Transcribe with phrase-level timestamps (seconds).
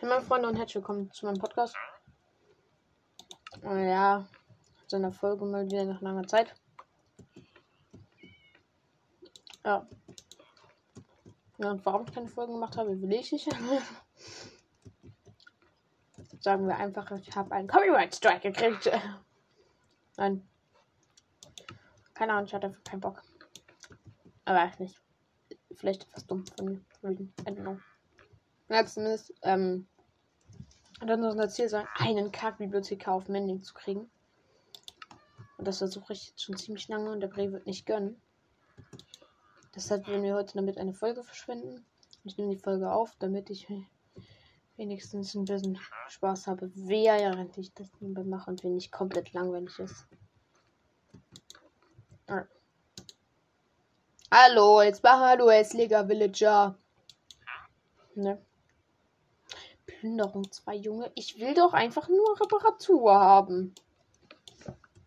[0.00, 1.74] Hey meine Freunde und herzlich willkommen zu meinem Podcast.
[3.64, 4.28] Äh, ja,
[4.86, 6.54] zu einer Folge mal wieder nach langer Zeit.
[9.64, 9.88] Ja.
[11.56, 13.48] Ja, und warum ich keine Folgen gemacht habe, will ich nicht.
[16.38, 18.88] Sagen wir einfach, ich habe einen Copyright Strike gekriegt.
[20.16, 20.48] Nein.
[22.14, 23.20] Keine Ahnung, ich hatte einfach keinen Bock.
[24.44, 25.02] Aber echt nicht.
[25.74, 26.80] Vielleicht etwas dumm von mir.
[27.02, 27.80] I don't know.
[28.68, 29.86] Ja, zumindest, ähm,
[31.00, 34.10] dann soll unser Ziel sein, einen Kartbibliothekar auf Mending zu kriegen.
[35.56, 38.20] Und das versuche ich jetzt schon ziemlich lange und der Bree wird nicht gönnen.
[39.74, 41.84] Deshalb werden wir heute damit eine Folge verschwenden.
[42.24, 43.68] Ich nehme die Folge auf, damit ich
[44.76, 45.78] wenigstens ein bisschen
[46.08, 50.06] Spaß habe, während ich das nebenbei mache und wenn nicht komplett langweilig ist.
[52.26, 52.44] Ah.
[54.30, 56.76] Hallo, jetzt mach hallo, Hässlicher Villager.
[58.14, 58.40] Ne?
[59.88, 61.10] Plünderung 2, Junge.
[61.14, 63.74] Ich will doch einfach nur Reparatur haben.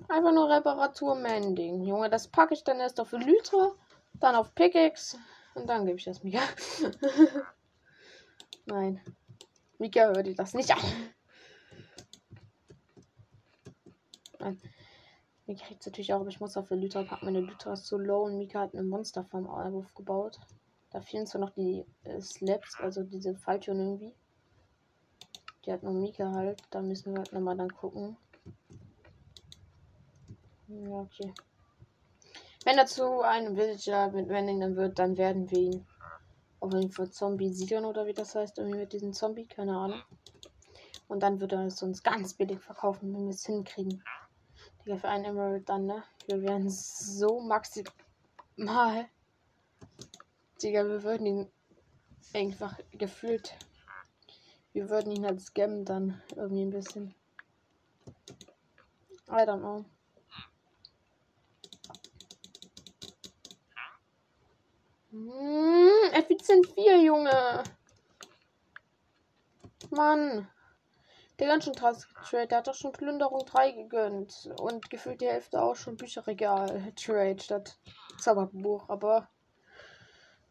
[0.09, 1.83] Einfach nur Reparatur Mending.
[1.85, 3.71] Junge, das packe ich dann erst auf Elytra,
[4.15, 5.17] dann auf Pickaxe
[5.55, 6.41] und dann gebe ich das Mika.
[8.65, 8.99] Nein.
[9.77, 10.83] Mika dir das nicht an.
[14.39, 14.61] Nein.
[15.45, 17.25] Mika kriegt natürlich auch, aber ich muss auf Elytra packen.
[17.25, 20.39] Meine Elytra ist so low und Mika hat eine Monsterfarm aufgebaut.
[20.89, 24.13] Da fehlen zwar noch die äh, Slaps, also diese Falltüren irgendwie.
[25.65, 26.61] Die hat nur Mika halt.
[26.69, 28.17] Da müssen wir halt nochmal dann gucken.
[30.67, 31.33] Ja, okay.
[32.63, 35.85] Wenn dazu ein Villager mit dann wird, dann werden wir ihn
[36.59, 38.57] auf jeden Fall Zombie siegern oder wie das heißt.
[38.57, 40.01] Irgendwie mit diesem Zombie, keine Ahnung.
[41.07, 44.03] Und dann wird er es uns ganz billig verkaufen, wenn wir es hinkriegen.
[44.85, 46.03] Digga, für einen Emerald dann, ne?
[46.27, 49.09] Wir werden so maximal.
[50.61, 51.51] Digga, wir würden ihn
[52.33, 53.53] einfach gefühlt
[54.73, 57.15] wir würden ihn halt scammen dann irgendwie ein bisschen.
[59.27, 59.85] I don't know.
[65.11, 67.63] Hm, effizient 4, Junge.
[69.89, 70.47] Mann.
[71.37, 72.47] Der ganz schön krass Trade.
[72.47, 74.49] Der hat doch schon Plünderung 3 gegönnt.
[74.57, 77.77] Und gefühlt die Hälfte auch schon Bücherregal Trade statt
[78.19, 78.87] Zauberbuch.
[78.89, 79.27] Aber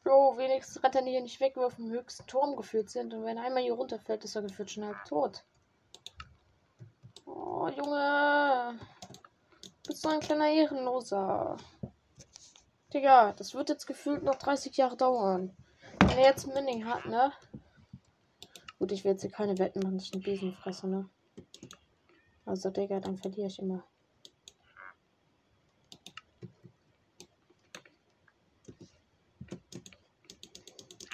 [0.03, 3.13] Bro, wenigstens rennt er hier nicht weg, wo wir auf dem höchsten Turm geführt sind.
[3.13, 5.45] Und wenn er einmal hier runterfällt, ist er gefühlt schon halb tot.
[7.27, 8.79] Oh, Junge.
[9.83, 11.57] Du bist so ein kleiner Ehrenloser.
[12.93, 15.55] Digga, das wird jetzt gefühlt noch 30 Jahre dauern.
[16.01, 17.33] Wenn er jetzt ein Mending hat, ne?
[18.79, 21.09] Gut, ich will jetzt hier keine Wetten machen, dass ich einen Besen fresse, ne?
[22.47, 23.85] Also, Digga, dann verliere ich immer.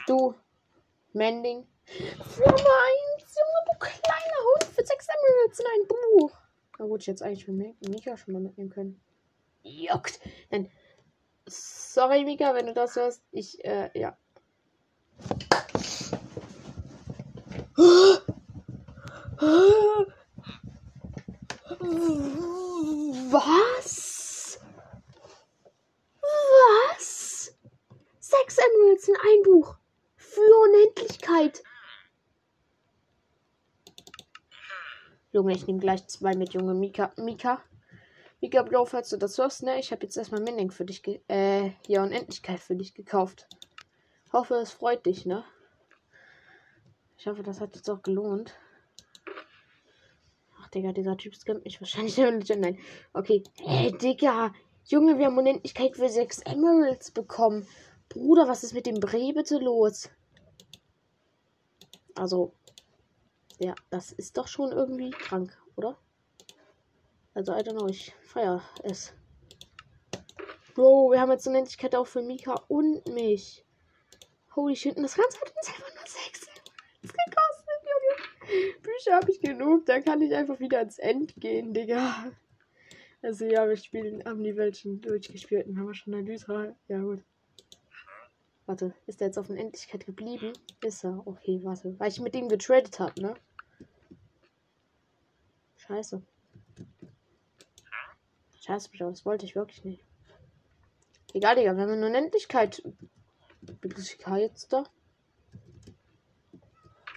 [0.06, 0.34] Du,
[1.14, 1.66] Mending.
[1.84, 6.30] Firma 1, Junge, du kleiner Hund für 6 Emeralds in ein Buch.
[6.78, 9.00] Na gut, ich jetzt eigentlich für Mika schon mal mitnehmen können.
[9.64, 10.20] Juckt.
[10.50, 10.70] Nein.
[11.48, 13.22] Sorry, Mika, wenn du das hörst.
[13.32, 14.16] Ich, äh, ja.
[23.32, 24.60] Was?
[26.20, 27.54] Was?
[28.20, 29.76] Sechs Emeralds in ein Buch
[30.36, 31.62] für Unendlichkeit.
[35.32, 36.74] Junge, ich nehme gleich zwei mit, Junge.
[36.74, 37.62] Mika, Mika.
[38.40, 39.78] Mika Bro, falls du das hörst, ne?
[39.78, 43.48] Ich habe jetzt erstmal Mending für dich, äh, ja, Unendlichkeit für dich gekauft.
[44.32, 45.42] Hoffe, es freut dich, ne?
[47.16, 48.54] Ich hoffe, das hat jetzt auch gelohnt.
[50.60, 52.16] Ach, Digga, dieser Typ scammt mich wahrscheinlich.
[52.56, 52.78] Nein.
[53.14, 53.42] Okay.
[53.64, 54.52] Hey, Digga.
[54.84, 57.66] Junge, wir haben Unendlichkeit für sechs Emeralds bekommen.
[58.10, 60.10] Bruder, was ist mit dem Bre bitte los?
[62.16, 62.52] Also,
[63.58, 65.98] ja, das ist doch schon irgendwie krank, oder?
[67.34, 69.12] Also, I don't know, ich feier es.
[70.74, 73.64] Bro, wir haben jetzt eine Endlichkeit auch für Mika und mich.
[74.54, 76.40] Holy shit, das Ganze hat uns einfach nur 6
[77.02, 78.80] gekostet, Junge.
[78.82, 82.32] Bücher habe ich genug, da kann ich einfach wieder ins End gehen, Digga.
[83.22, 86.74] Also ja, wir spielen, haben die Welt schon durchgespielt und haben wir schon eine Lytra.
[86.88, 87.22] Ja gut.
[88.66, 90.52] Warte, ist er jetzt auf Unendlichkeit geblieben?
[90.84, 91.24] Ist er.
[91.24, 91.98] Okay, warte.
[92.00, 93.34] Weil ich mit dem getradet habe, ne?
[95.76, 96.20] Scheiße.
[98.60, 100.02] Scheiße, das wollte ich wirklich nicht.
[101.32, 102.82] Egal, Digga, wir haben eine Unendlichkeit.
[104.36, 104.84] Jetzt da.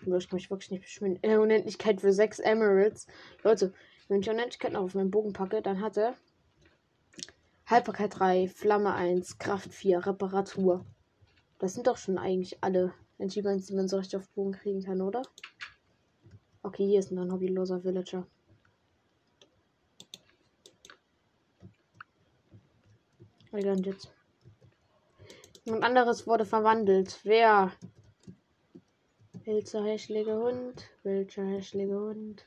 [0.02, 1.18] Ich kann mich wirklich nicht beschweren.
[1.24, 3.08] Äh, Unendlichkeit für 6 Emeralds.
[3.44, 3.74] Leute,
[4.08, 6.16] wenn ich Unendlichkeit noch auf meinen Bogen packe, dann hatte
[7.66, 10.86] Haltbarkeit 3, Flamme 1, Kraft 4, Reparatur.
[11.60, 15.02] Das sind doch schon eigentlich alle Achievements, die man so richtig auf Bogen kriegen kann,
[15.02, 15.22] oder?
[16.64, 18.26] Okay, hier ist ein hobbyloser Villager.
[23.52, 24.12] Und jetzt.
[25.66, 27.20] Jemand anderes wurde verwandelt.
[27.24, 27.72] Wer?
[29.46, 30.90] Welcher hässliche Hund?
[31.04, 32.46] Welcher hässliche Hund?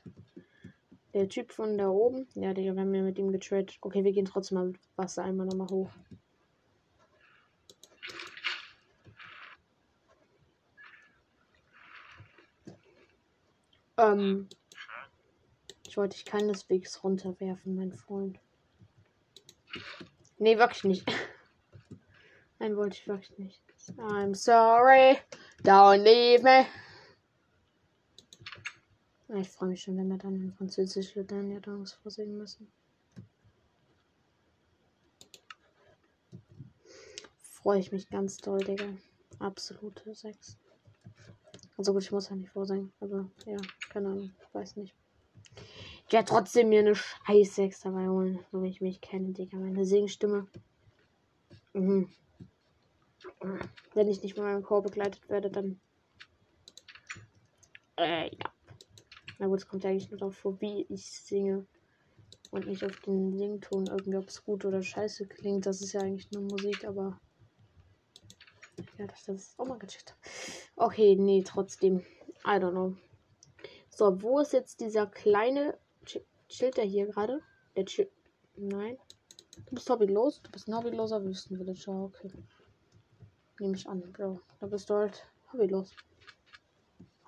[1.13, 2.27] Der Typ von da oben.
[2.35, 3.77] Ja, Digga, wir haben ja mit ihm getradet.
[3.81, 5.89] Okay, wir gehen trotzdem mal mit Wasser einmal nochmal hoch.
[14.11, 14.49] Ähm.
[15.85, 18.39] Ich wollte dich keineswegs runterwerfen, mein Freund.
[20.39, 21.05] Nee, wirklich nicht.
[22.59, 23.61] Nein, wollte ich wirklich nicht.
[23.97, 25.19] I'm sorry.
[25.63, 26.65] Don't leave me.
[29.39, 32.71] Ich freue mich schon, wenn wir dann in Französisch Laternierungs vorsingen müssen.
[37.39, 38.85] Freue ich mich ganz doll, Digga.
[39.39, 40.57] Absolute 6.
[41.83, 42.93] Also gut, ich muss ja nicht vorsingen.
[43.01, 43.57] Aber ja,
[43.89, 44.31] keine Ahnung.
[44.53, 44.95] Weiß nicht.
[46.07, 49.57] Ich werde trotzdem mir eine scheiß 6 dabei holen, wie ich mich kenne, Digga.
[49.57, 50.47] Meine Singstimme.
[51.73, 52.09] Mhm.
[53.93, 55.81] Wenn ich nicht von meinem Chor begleitet werde, dann.
[57.97, 58.53] Äh, ja.
[59.39, 61.67] Na gut, es kommt ja eigentlich nur darauf vor, wie ich singe.
[62.51, 65.65] Und nicht auf den Sington irgendwie, ob es gut oder scheiße klingt.
[65.65, 67.19] Das ist ja eigentlich nur Musik, aber.
[68.97, 69.55] Ja, das ist.
[69.57, 69.97] Oh mein Gott,
[70.75, 71.99] Okay, nee, trotzdem.
[72.45, 72.95] I don't know.
[73.89, 75.77] So, wo ist jetzt dieser kleine.
[76.49, 77.41] Chillt der hier gerade?
[77.75, 78.09] Der chill.
[78.55, 78.97] Nein.
[79.65, 80.41] Du bist hobbylos?
[80.41, 82.31] Du bist ein hobbyloser Wüstenvillager, okay.
[83.59, 84.39] Nehme ich an, Bro.
[84.59, 85.91] Da bist du halt hobbylos.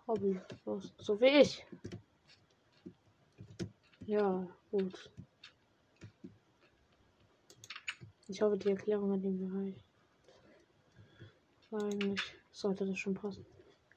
[0.08, 0.94] Hobbylos.
[1.00, 1.66] So wie ich.
[4.06, 5.12] Ja, gut.
[8.28, 9.85] Ich hoffe, die Erklärung hat ihm gereicht.
[11.76, 13.46] Eigentlich sollte das schon passen.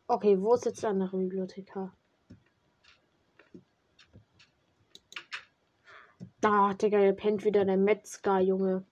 [0.09, 1.97] Okay, wo ist jetzt der andere Bibliothekar?
[6.41, 8.85] Da, Digga, er pennt wieder der Metzger, Junge.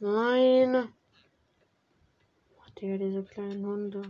[0.00, 0.92] Nein.
[2.60, 4.02] Ach, Digga, diese kleinen Hunde.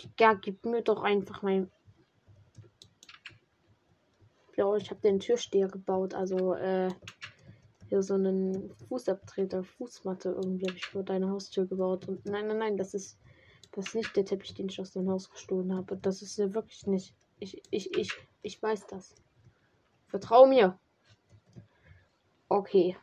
[0.00, 1.70] Digga, gib mir doch einfach mein.
[4.56, 6.14] Ja, ich habe den Türsteher gebaut.
[6.14, 6.90] Also, äh,
[7.90, 12.08] hier so einen Fußabtreter, Fußmatte irgendwie habe ich vor deine Haustür gebaut.
[12.08, 13.18] Und nein, nein, nein, das ist.
[13.72, 15.96] Das ist nicht der Teppich, den ich aus dem Haus gestohlen habe.
[15.96, 17.14] Das ist ja wirklich nicht.
[17.38, 19.14] Ich, ich, ich, ich weiß das.
[20.08, 20.76] Vertrau mir.
[22.48, 22.96] Okay.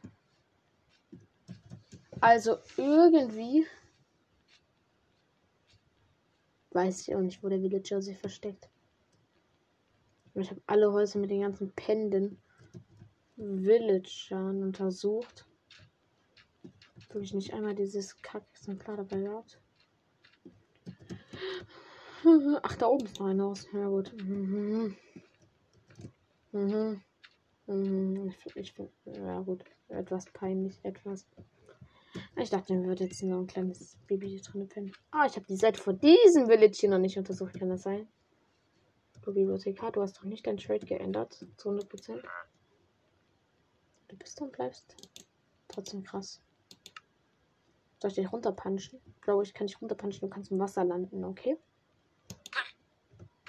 [2.20, 3.66] Also irgendwie
[6.72, 8.70] weiß ich auch nicht, wo der Villager sich versteckt.
[10.34, 12.42] Ich habe alle Häuser mit den ganzen Penden
[13.38, 15.46] Villagern untersucht.
[17.10, 19.62] Wo ich nicht einmal dieses Kack-Exemplar dabei gehabt.
[22.64, 23.68] Ach, da oben ist noch ein Haus.
[23.72, 24.12] Ja gut.
[24.22, 24.96] Mhm.
[26.52, 27.02] Mhm.
[27.68, 28.34] Mhm.
[28.46, 28.74] Ich, ich
[29.06, 31.26] ja gut, etwas peinlich, etwas.
[32.36, 34.92] Ich dachte, mir wird jetzt noch ein kleines Baby hier drin pennen.
[35.12, 37.60] Ah, ich habe die Seite vor diesem Village hier noch nicht untersucht.
[37.60, 38.08] Kann das sein?
[39.22, 41.46] Du Bibliothekar, du hast doch nicht dein Trade geändert.
[41.58, 42.24] Zu 100%.
[44.08, 44.96] Du bist und bleibst.
[45.68, 46.42] Trotzdem krass.
[48.00, 49.00] Soll ich dich runterpunchen?
[49.22, 50.22] Bro, ich kann dich runterpunchen.
[50.22, 51.58] Du kannst im Wasser landen, okay?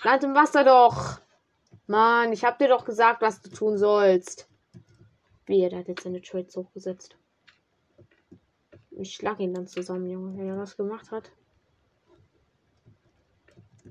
[0.02, 1.20] Land im Wasser doch!
[1.86, 4.48] Mann, ich hab dir doch gesagt, was du tun sollst.
[5.46, 7.16] Wie, der hat jetzt seine Trades hochgesetzt.
[8.90, 11.30] Ich schlag ihn dann zusammen, Junge, wenn er das gemacht hat.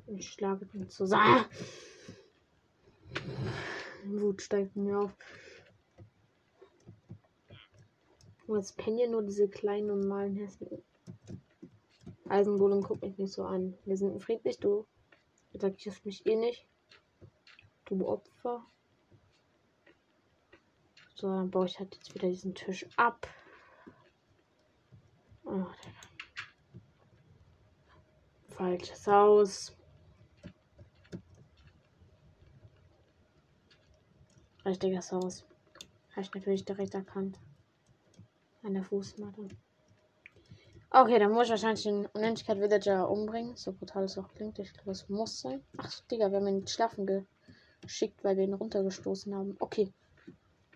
[0.08, 1.46] Ich schlage ihn zusammen.
[4.06, 5.12] Wut steigt mir auf.
[8.48, 10.82] Und jetzt pennen hier nur diese kleinen normalen hässlichen.
[12.30, 13.78] Eisengolem guckt mich nicht so an.
[13.86, 14.86] Wir sind friedlich, du
[15.54, 16.66] attackierst mich eh nicht.
[17.86, 18.66] Du Opfer.
[21.16, 23.28] So, dann baue ich halt jetzt wieder diesen Tisch ab.
[25.46, 25.66] Oh,
[28.50, 29.76] Falsches Haus.
[34.66, 35.46] Richtiges Haus.
[36.12, 37.40] Habe ich natürlich direkt erkannt.
[38.68, 39.48] An der Fußmatte.
[40.90, 43.56] Okay, dann muss ich wahrscheinlich den Unendlichkeit Villager umbringen.
[43.56, 44.60] So brutal es auch klingt.
[44.60, 45.64] Ich glaube, es muss sein.
[45.78, 47.26] Ach, Digga, wir haben ihn schlafen
[47.80, 49.56] geschickt, weil wir ihn runtergestoßen haben.
[49.60, 49.94] Okay.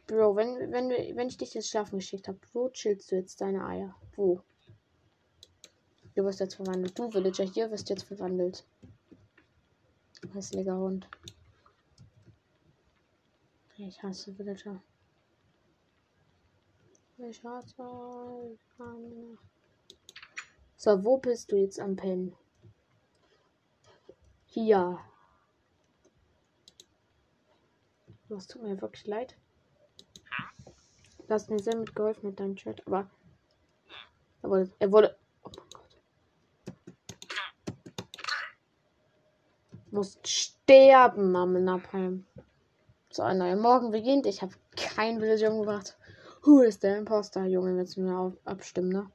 [0.07, 3.65] Bro, wenn, wenn, wenn ich dich jetzt schlafen geschickt habe, wo chillst du jetzt deine
[3.65, 3.93] Eier?
[4.15, 4.39] Wo?
[6.15, 6.97] Du wirst jetzt verwandelt.
[6.97, 8.65] Du, Villager, hier wirst jetzt verwandelt.
[10.31, 11.09] Hässlicher Hund.
[13.75, 14.81] Ich hasse Villager.
[20.75, 22.35] So, wo bist du jetzt am Pennen?
[24.47, 24.99] Hier.
[28.27, 29.35] Das tut mir wirklich leid.
[31.27, 33.07] Du hast mir sehr mitgeholfen mit deinem Chat, aber
[34.41, 35.97] er wurde, er wurde oh mein Gott.
[39.91, 42.25] Muss sterben, Mama Napalm.
[43.11, 44.25] So, ein neuer Morgen beginnt.
[44.25, 45.95] Ich habe kein Villager umgebracht.
[46.43, 47.45] Who ist der Imposter?
[47.45, 49.11] Junge, jetzt wir abstimmen, ne?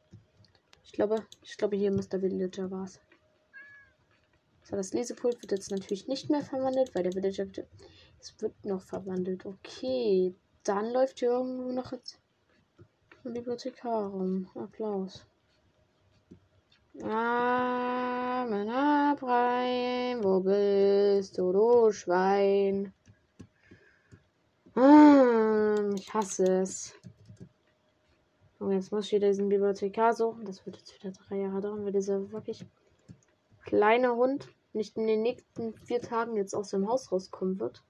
[0.84, 3.00] Ich glaube, ich glaube, hier der Villager was.
[4.62, 7.66] So, das Lesepult wird jetzt natürlich nicht mehr verwandelt, weil der Villager wird,
[8.20, 9.44] es wird noch verwandelt.
[9.44, 12.20] Okay, dann läuft hier irgendwo noch jetzt
[13.24, 14.48] ein Bibliothekar rum.
[14.54, 15.26] Applaus.
[17.02, 22.92] Amen Abraham, wo bist du, du Schwein?
[24.76, 26.94] Ah, ich hasse es.
[28.58, 30.44] Und jetzt muss ich wieder diesen Bibliothekar suchen.
[30.44, 32.64] Das wird jetzt wieder drei Jahre dauern, weil dieser wirklich
[33.64, 37.82] kleine Hund nicht in den nächsten vier Tagen jetzt aus dem Haus rauskommen wird.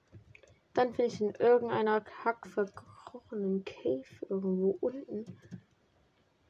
[0.73, 5.25] Dann finde ich in irgendeiner kack verkrochenen Cave irgendwo unten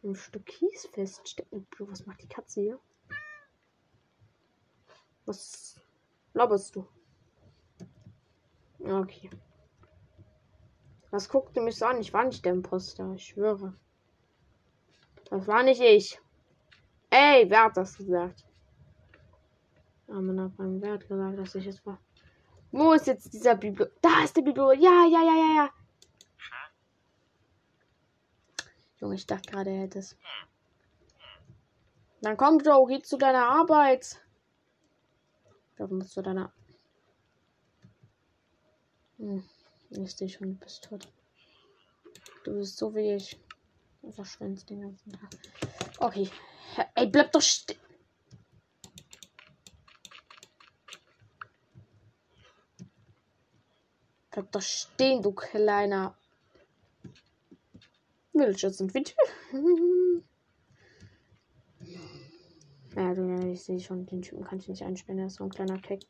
[0.04, 1.68] ein Stück Kies feststecken.
[1.80, 2.80] Was macht die Katze hier?
[5.26, 5.80] Was
[6.34, 6.88] laberst du?
[8.80, 9.30] Okay.
[11.10, 12.00] Was guckte mich so an?
[12.00, 13.74] Ich war nicht der Imposter, ich schwöre.
[15.30, 16.20] Das war nicht ich.
[17.10, 18.46] Ey, wer hat das gesagt?
[20.08, 22.00] Ah, man hat beim Wert gesagt, dass ich es war.
[22.72, 23.92] Wo ist jetzt dieser Bibel?
[24.02, 24.66] Da ist der Bibel.
[24.80, 25.70] Ja, ja, ja, ja, ja.
[29.00, 30.18] Junge, ich dachte gerade, er hätte es.
[32.22, 34.22] Dann komm, Joe, geh zu deiner Arbeit.
[35.70, 36.52] Ich glaube, musst zu deiner.
[39.18, 39.44] Hm.
[39.90, 41.08] Ich sehe schon, du bist tot.
[42.44, 43.40] Du bist so wie ich.
[44.08, 45.30] Du verschwendest den ganzen Tag.
[46.00, 46.30] Okay.
[46.96, 47.78] Ey, bleib doch stehen.
[54.32, 56.18] Bleib doch stehen, du kleiner.
[58.32, 59.04] Villager sind wie
[62.96, 65.20] Ja, ich sehe schon, den Typen kann ich nicht einsperren.
[65.20, 66.04] Er ist so ein kleiner Keck.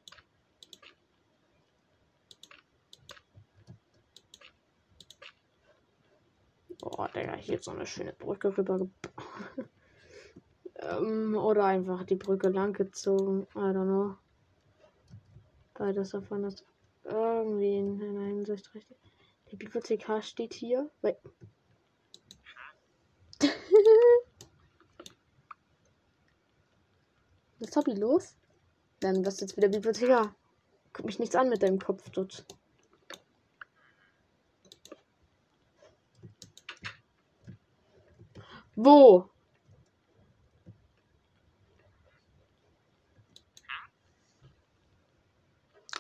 [7.37, 8.87] Digga, hier so eine schöne Brücke rüber.
[10.75, 13.47] ähm, oder einfach die Brücke lang gezogen.
[13.55, 14.15] I don't know.
[15.73, 16.65] Beides davon ist
[17.03, 18.97] irgendwie in einer Hinsicht richtig.
[19.51, 20.89] Der Bibliothekar steht hier.
[21.01, 21.17] Weil
[27.59, 28.35] Was ist Hobby los?
[28.99, 30.35] Dann was jetzt wieder Bibliothekar.
[30.93, 32.45] Guck mich nichts an mit deinem Kopf dort.
[38.79, 39.27] Wo?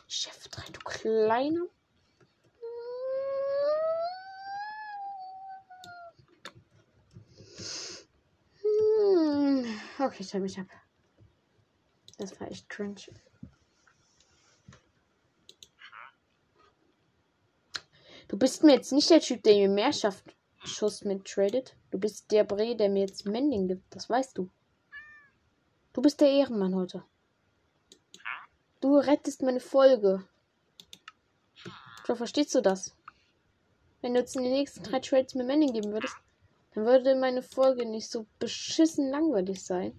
[0.07, 1.65] Chef 3, du Kleiner.
[8.61, 9.79] Hm.
[9.97, 10.67] Okay, ich mich ab.
[12.19, 12.95] Das war echt cringe.
[18.27, 20.35] Du bist mir jetzt nicht der Typ, der mir mehr schafft.
[20.63, 21.75] Schuss mit tradet.
[21.91, 23.95] Du bist der Bre, der mir jetzt Mending gibt.
[23.95, 24.49] Das weißt du.
[25.93, 27.03] Du bist der Ehrenmann heute.
[28.81, 30.23] Du rettest meine Folge.
[32.05, 32.95] So, verstehst du das?
[34.01, 36.15] Wenn du jetzt in den nächsten drei Trades mir Mending geben würdest,
[36.73, 39.97] dann würde meine Folge nicht so beschissen langweilig sein.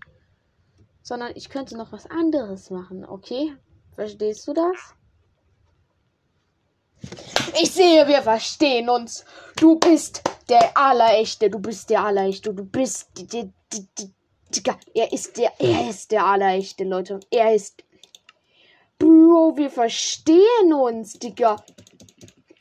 [1.03, 3.57] Sondern ich könnte noch was anderes machen, okay?
[3.95, 4.95] Verstehst du das?
[7.61, 9.25] Ich sehe, wir verstehen uns.
[9.57, 11.51] Du bist der Allerechte.
[11.51, 12.55] Du bist der Allerechte.
[12.55, 13.11] Du bist.
[14.55, 15.53] Digga, er ist der.
[15.59, 17.21] Er ist der Allerechte, Leute.
[17.31, 17.85] Er ist.
[18.99, 21.63] Bro, wir verstehen uns, Digga.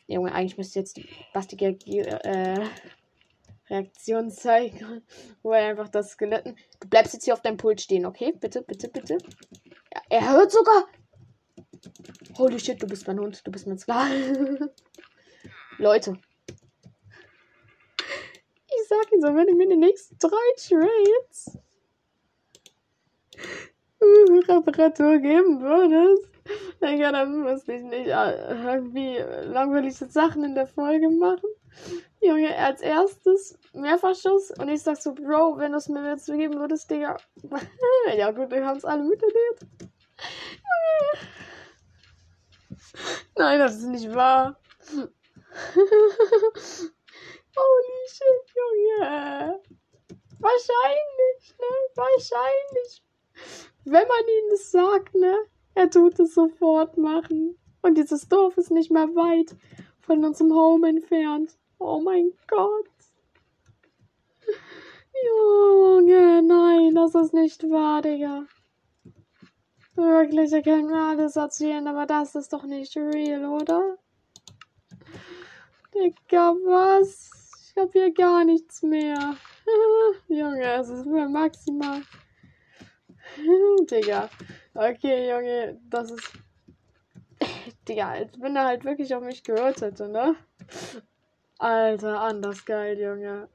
[0.08, 1.00] Junge, eigentlich müsste jetzt
[1.34, 2.66] bastige äh,
[3.70, 5.02] Reaktion zeigen.
[5.44, 6.56] Wo er einfach das Skeletten.
[6.80, 8.34] Du bleibst jetzt hier auf deinem Pult stehen, okay?
[8.34, 9.18] Bitte, bitte, bitte.
[9.94, 10.88] Ja, er hört sogar.
[12.38, 13.46] Holy shit, du bist mein Hund.
[13.46, 14.72] Du bist mein Sklave.
[15.78, 16.18] Leute.
[18.88, 21.60] Ich sag ihn so, wenn du mir die nächsten drei Trades
[24.48, 26.30] Reparatur geben würdest,
[26.80, 31.50] dann, ja, dann müsste ich nicht äh, irgendwie langweilige Sachen in der Folge machen.
[32.22, 36.58] Junge, als erstes Mehrfachschuss und ich sag so, Bro, wenn du es mir jetzt geben
[36.58, 37.18] würdest, Digga.
[38.18, 39.66] ja gut, wir haben es alle miterlebt.
[43.36, 44.58] Nein, das ist nicht wahr.
[47.58, 49.60] Holy shit, Junge.
[50.40, 51.74] Wahrscheinlich, ne?
[51.96, 53.04] Wahrscheinlich.
[53.86, 55.36] Wenn man ihnen das sagt, ne?
[55.76, 57.58] Er tut es sofort machen.
[57.82, 59.56] Und dieses Dorf ist nicht mehr weit
[60.00, 61.58] von unserem Home entfernt.
[61.80, 62.86] Oh mein Gott.
[65.26, 68.46] Junge, nein, das ist nicht wahr, Digga.
[69.96, 73.98] Wirklich, ihr könnt mir alles erzählen, aber das ist doch nicht real, oder?
[75.94, 77.47] Digga, was?
[77.78, 79.36] Ich hab hier gar nichts mehr.
[80.28, 82.02] Junge, es ist mir maximal.
[83.92, 84.28] Digga.
[84.74, 86.34] Okay, Junge, das ist.
[87.88, 90.36] Digga, als wenn er halt wirklich auf mich gehört hätte, ne?
[91.60, 93.48] Alter, anders geil, Junge.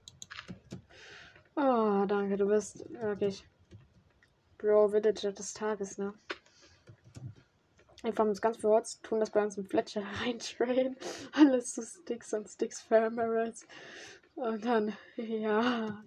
[1.56, 3.44] Oh, danke, du bist wirklich.
[4.58, 6.14] Bro, Villager des Tages, ne?
[8.02, 10.96] Wir haben uns ganz verhotzt, tun das bei uns im Fletcher reintrainen.
[11.32, 13.66] Alles zu Sticks und Sticks Farmers.
[14.34, 16.02] Und dann, ja.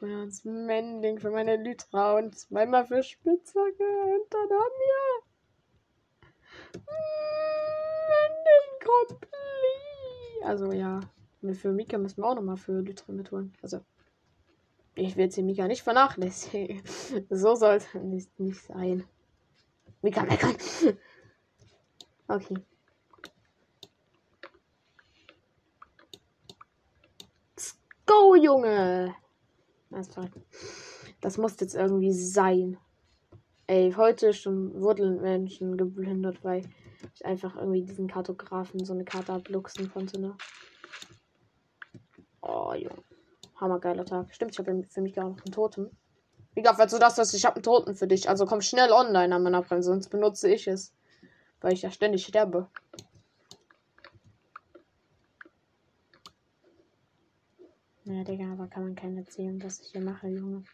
[0.00, 3.84] Und uns Mending für meine Lytra und zweimal für Spitzhacke.
[3.84, 5.22] Und dann haben wir.
[8.08, 10.44] Mending komplett.
[10.44, 11.00] Also ja.
[11.54, 13.52] Für Mika müssen wir auch nochmal für Lytra mitholen.
[13.60, 13.80] Also.
[14.94, 16.82] Ich will sie Mika nicht vernachlässigen.
[17.30, 17.86] so soll es
[18.38, 19.04] nicht sein.
[20.02, 20.56] Mika meckern.
[22.28, 22.56] okay.
[27.56, 29.14] Let's go, Junge!
[31.20, 32.78] Das muss jetzt irgendwie sein.
[33.68, 36.68] Ey, heute schon wurden Menschen geblindert, weil
[37.14, 40.36] ich einfach irgendwie diesen Kartografen so eine Karte abluchsen konnte, ne?
[42.40, 43.04] Oh, Junge.
[43.54, 44.34] Hammergeiler Tag.
[44.34, 45.90] Stimmt, ich habe für mich gar noch einen Totem.
[46.54, 48.28] Wie gesagt, falls du das hast, ich habe einen Toten für dich.
[48.28, 50.92] Also komm schnell online an meiner Bremse, sonst benutze ich es.
[51.60, 52.68] Weil ich ja ständig sterbe.
[58.04, 60.64] Ja, Digga, aber kann man keinen erzählen, was ich hier mache, Junge.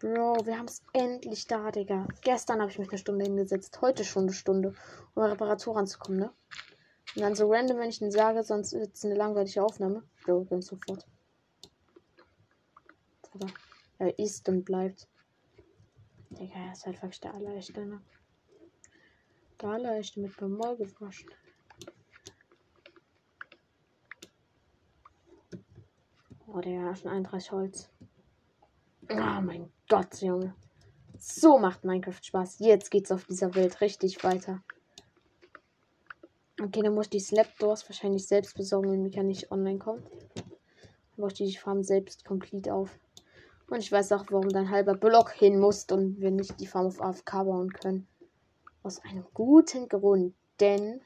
[0.00, 2.06] Bro, wir haben es endlich da, Digga.
[2.22, 3.80] Gestern habe ich mich eine Stunde hingesetzt.
[3.80, 4.74] Heute schon eine Stunde,
[5.14, 6.32] um eine Reparatur ranzukommen, ne?
[7.14, 10.02] Und dann so random, wenn ich den sage, sonst wird es eine langweilige Aufnahme.
[10.24, 11.06] Bro, ganz sofort.
[13.32, 13.46] Aber
[13.98, 15.08] er ist und bleibt.
[16.30, 18.02] Digga, er ist halt wirklich der Allerleichte, ne?
[19.60, 21.30] Der Allerleichte mit beim Maul gewaschen.
[26.46, 27.90] Oh, der ist schon 31 Holz.
[29.10, 30.54] Oh mein Gott, Junge.
[31.18, 32.58] So macht Minecraft Spaß.
[32.58, 34.62] Jetzt geht's auf dieser Welt richtig weiter.
[36.60, 40.04] Okay, dann muss ich die Slapdoors wahrscheinlich selbst besorgen, wenn Mika nicht online kommt.
[40.34, 40.44] Dann
[41.16, 42.98] brauche ich die Farm selbst komplett auf.
[43.68, 46.86] Und ich weiß auch, warum dein halber Block hin muss und wir nicht die Farm
[46.86, 48.06] auf AFK bauen können.
[48.82, 50.34] Aus einem guten Grund.
[50.60, 51.00] Denn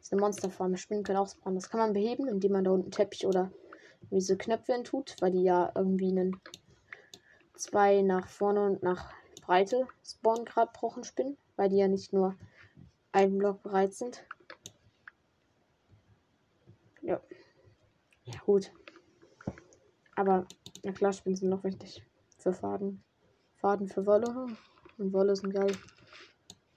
[0.00, 1.56] diese Monsterfarm, Spinnen können auch spawnen.
[1.56, 3.50] Das kann man beheben, indem man da unten Teppich oder
[4.10, 6.40] diese Knöpfe tut, weil die ja irgendwie einen
[7.56, 12.36] zwei nach vorne und nach Breite spawnen gerade brauchen Spinnen, weil die ja nicht nur
[13.10, 14.24] einen Block breit sind.
[17.02, 17.20] Ja.
[18.24, 18.72] Ja, gut.
[20.16, 20.46] Aber
[20.82, 22.02] ja klar, Spinnen sind noch wichtig.
[22.38, 23.02] Für Faden.
[23.56, 24.46] Faden für Wolle.
[24.98, 25.72] Und Wolle sind geil.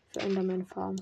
[0.09, 0.97] Für Enderman Farm.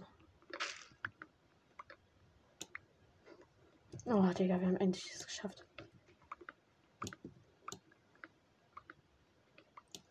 [4.05, 5.65] Oh, Digga, wir haben endlich es geschafft.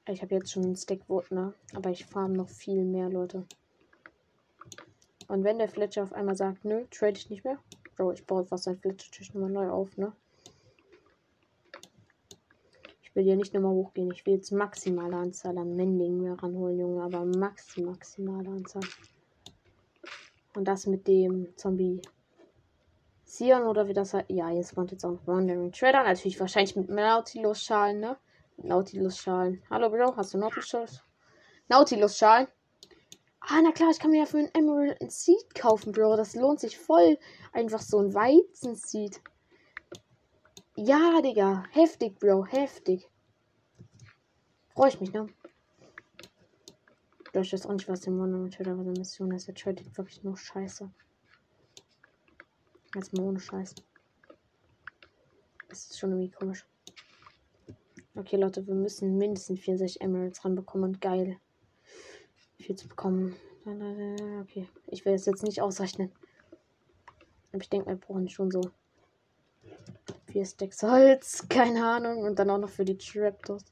[0.09, 1.55] Ich habe jetzt schon einen Stackwood, ne?
[1.75, 3.47] Aber ich farm noch viel mehr, Leute.
[5.29, 7.59] Und wenn der Fletcher auf einmal sagt, nö, trade ich nicht mehr.
[7.97, 10.13] Bro, ich baue fast sein Fletcher-Tisch nochmal neu auf, ne?
[13.17, 14.11] Will ja nicht nochmal hochgehen.
[14.13, 17.03] Ich will jetzt maximale Anzahl an Mendingen mehr ranholen, Junge.
[17.03, 18.83] Aber max, maximale Anzahl.
[20.55, 22.01] Und das mit dem Zombie.
[23.25, 24.31] Sion oder wie das heißt.
[24.31, 26.05] Ja, jetzt kommt jetzt auch noch Wandering Trader.
[26.05, 28.17] Natürlich wahrscheinlich mit Nautilus-Schalen, ne?
[28.59, 29.63] Nautilus-Schalen.
[29.71, 30.15] Hallo, Bro.
[30.17, 31.03] Hast du Nautilus?
[31.69, 32.47] Nautilus-Schalen?
[33.41, 36.17] Ah, na klar, ich kann mir ja für ein Emerald ein Seed kaufen, Bro.
[36.17, 37.19] Das lohnt sich voll.
[37.53, 39.21] Einfach so ein Weizen-Seed.
[40.79, 41.65] Ja, Digga.
[41.71, 42.45] Heftig, Bro.
[42.45, 43.09] Heftig.
[44.75, 45.27] Freue ich mich, ne?
[47.33, 49.49] Ich weiß auch nicht, was im Wonder Trader eine Mission ist.
[49.49, 50.91] Der tradet wirklich nur Scheiße.
[52.95, 53.75] Jetzt ohne Scheiß.
[55.69, 56.67] Das ist schon irgendwie komisch.
[58.15, 61.39] Okay, Leute, wir müssen mindestens 64 Emeralds ranbekommen und geil.
[62.59, 63.35] Viel zu bekommen.
[64.43, 66.13] Okay, ich will es jetzt nicht ausrechnen.
[67.53, 68.61] Aber ich denke, wir brauchen schon so
[70.27, 73.65] vier Stacks Holz, keine Ahnung, und dann auch noch für die Trapdoors.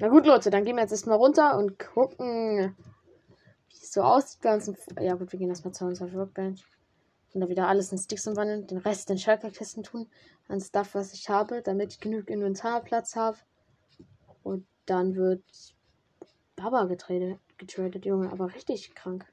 [0.00, 2.76] Na gut, Leute, dann gehen wir jetzt erstmal runter und gucken,
[3.68, 4.70] wie es so aussieht uns.
[5.00, 6.64] Ja gut, wir gehen erstmal zu unserer Workbench.
[7.34, 10.08] Und da wieder alles in Sticks umwandeln, den Rest in Schalkerkisten tun,
[10.46, 13.38] an Stuff, was ich habe, damit ich genug Inventarplatz habe.
[14.44, 15.42] Und dann wird
[16.56, 19.26] Baba getradet, getradet, Junge, aber richtig krank.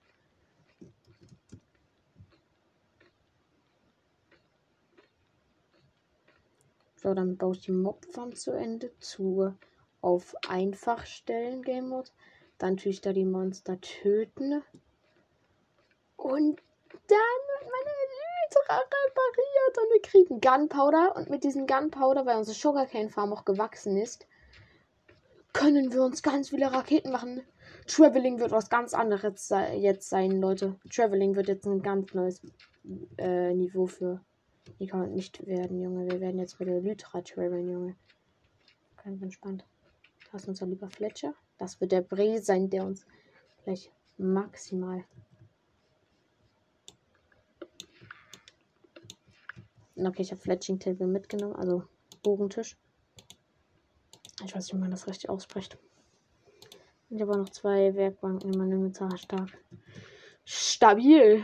[7.05, 9.53] So, dann baue ich die Mobfarm zu Ende zu
[10.01, 12.09] auf einfach stellen Game Mode.
[12.57, 14.63] Dann tue ich da die Monster töten.
[16.15, 21.15] Und dann wird meine Elytra repariert und wir kriegen Gunpowder.
[21.15, 24.25] Und mit diesem Gunpowder, weil unsere Sugarcane Farm auch gewachsen ist,
[25.53, 27.43] können wir uns ganz viele Raketen machen.
[27.85, 30.79] Traveling wird was ganz anderes jetzt sein, Leute.
[30.91, 32.41] Traveling wird jetzt ein ganz neues
[33.19, 34.21] äh, Niveau für
[34.79, 36.09] die kann nicht werden, Junge.
[36.11, 37.95] Wir werden jetzt mit der Lytra traveln, Junge.
[39.03, 39.65] Ganz entspannt.
[40.31, 41.33] Da ist unser lieber Fletcher.
[41.57, 43.05] Das wird der Bree sein, der uns
[43.63, 45.05] gleich maximal.
[49.97, 51.83] Okay, ich habe Fletching Table mitgenommen, also
[52.21, 52.75] Bogentisch.
[54.43, 55.77] Ich weiß nicht, wie man das richtig ausspricht.
[57.09, 59.17] Ich habe noch zwei Werkbanken in meinem Inventar.
[59.17, 59.57] Stark.
[60.43, 61.43] Stabil.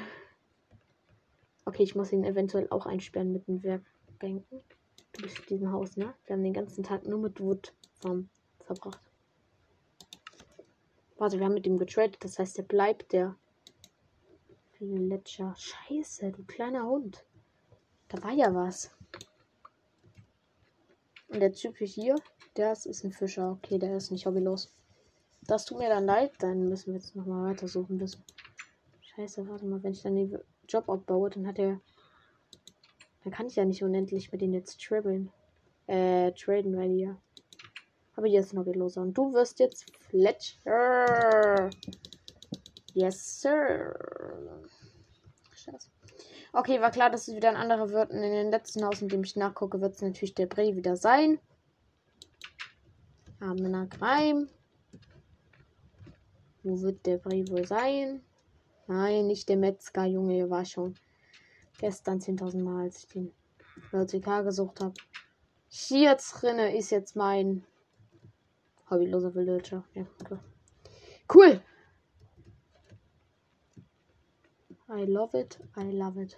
[1.66, 4.62] Okay, ich muss ihn eventuell auch einsperren mit den Werkbänken.
[5.14, 6.14] Du bist in diesem Haus, ne?
[6.26, 7.74] Wir haben den ganzen Tag nur mit Wood
[8.60, 9.02] verbracht.
[11.18, 12.18] Warte, wir haben mit ihm getradet.
[12.24, 13.36] Das heißt, er bleibt der
[14.72, 15.54] Fletcher.
[15.56, 17.24] Scheiße, du kleiner Hund.
[18.08, 18.90] Da war ja was.
[21.28, 22.16] Und der Typ hier,
[22.56, 23.52] das ist ein Fischer.
[23.52, 24.74] Okay, der ist nicht hobbylos.
[25.44, 26.32] Das tut mir dann leid.
[26.40, 28.24] Dann müssen wir jetzt nochmal weitersuchen müssen.
[29.02, 30.36] Scheiße, warte mal, wenn ich dann die
[30.72, 31.82] Job abbaue, dann hat er.
[33.24, 35.32] Dann kann ich ja nicht unendlich mit denen jetzt traveln.
[35.88, 37.18] Äh, traden, weil hier.
[38.16, 39.02] Aber hier ist noch loser.
[39.02, 41.70] Und du wirst jetzt Fletcher.
[42.94, 43.94] Yes, sir.
[45.52, 45.90] Scheiße.
[46.54, 48.12] Okay, war klar, dass es wieder ein anderer wird.
[48.12, 50.98] Und in den letzten Haus, in dem ich nachgucke, wird es natürlich der Bray wieder
[50.98, 51.40] sein.
[53.40, 54.50] Amener Greim.
[56.64, 58.22] Wo wird der Bray wohl sein?
[58.92, 60.96] Nein, nicht der Metzger, Junge, der war schon
[61.80, 63.34] gestern 10.000 Mal, als ich den
[63.94, 64.94] LTK gesucht habe.
[65.70, 67.66] Hier drinne ist jetzt mein
[68.90, 69.86] hobbyloser Villager.
[69.94, 70.40] Ja, okay.
[71.34, 71.62] Cool.
[74.90, 75.58] I love it.
[75.78, 76.38] I love it.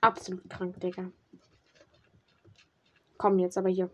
[0.00, 1.12] Absolut krank, Digga.
[3.18, 3.90] Komm jetzt aber hier.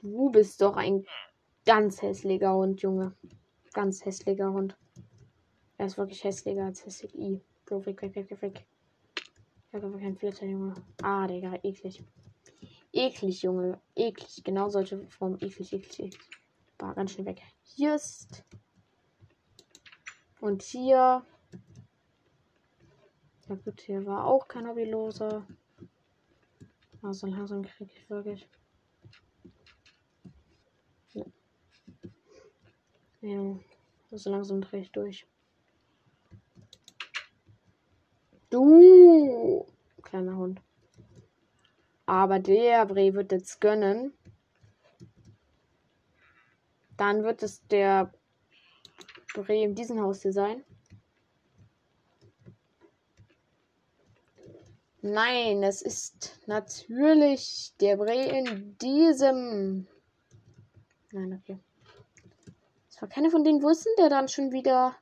[0.00, 1.04] Du bist doch ein
[1.64, 3.14] Ganz hässlicher Hund, Junge.
[3.72, 4.76] Ganz hässlicher Hund.
[5.78, 7.14] Er ist wirklich hässlicher als hässlich.
[7.14, 7.40] I.
[7.64, 8.66] Bro, weg, weg, weg, weg.
[9.68, 10.74] Ich habe keinen Flitter, Junge.
[11.02, 12.04] Ah, Digga, eklig.
[12.92, 13.80] Eklig, Junge.
[13.94, 14.42] Eklig.
[14.44, 15.40] Genau solche Formen.
[15.40, 16.30] Eklig, eklig, eklig.
[16.78, 17.40] War ganz schnell weg.
[17.78, 18.44] Ist.
[20.40, 21.24] Und hier.
[23.48, 25.46] Ja gut, hier war auch kein Hobbyloser.
[27.02, 28.48] Also langsam kriege ich wirklich.
[33.22, 33.56] Ja,
[34.10, 35.28] so langsam drehe ich durch.
[38.50, 39.64] Du,
[40.02, 40.60] kleiner Hund.
[42.04, 44.12] Aber der Bre wird jetzt gönnen.
[46.96, 48.12] Dann wird es der
[49.34, 50.64] Bre in diesem Haus hier sein.
[55.00, 59.86] Nein, es ist natürlich der Bre in diesem.
[61.12, 61.60] Nein, okay
[63.02, 63.62] war keiner von denen.
[63.62, 64.96] Wo ist denn der dann schon wieder?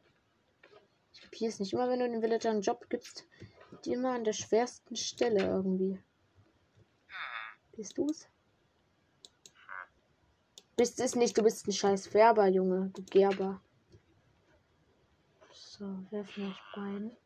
[1.12, 1.74] Ich kapiere es nicht.
[1.74, 3.26] Immer wenn du den Villager einen Job gibst,
[3.84, 6.02] die immer an der schwersten Stelle irgendwie.
[7.76, 8.26] Bist du es?
[10.76, 12.90] Bist es nicht, du bist ein scheiß Färber, Junge.
[12.94, 13.60] Du Gerber.
[15.52, 17.16] So, werfen euch beiden.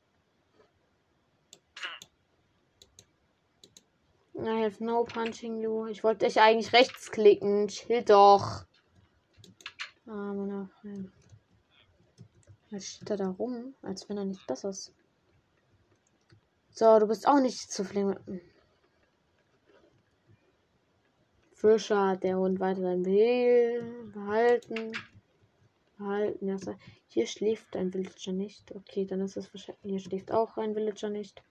[4.36, 5.86] I have no punching you.
[5.86, 7.68] Ich wollte dich eigentlich rechts klicken.
[7.68, 8.66] Chill doch.
[10.06, 11.10] Meiner Freund.
[12.70, 14.92] Jetzt steht er da rum, als wenn er nicht besser ist.
[16.70, 18.16] So, du bist auch nicht zufrieden.
[21.52, 23.02] Fischer, der Hund weiter sein
[24.12, 24.92] behalten.
[25.96, 26.56] Behalten, ja.
[27.06, 28.74] Hier schläft ein Villager nicht.
[28.74, 29.82] Okay, dann ist es wahrscheinlich.
[29.82, 31.42] Hier schläft auch ein Villager nicht.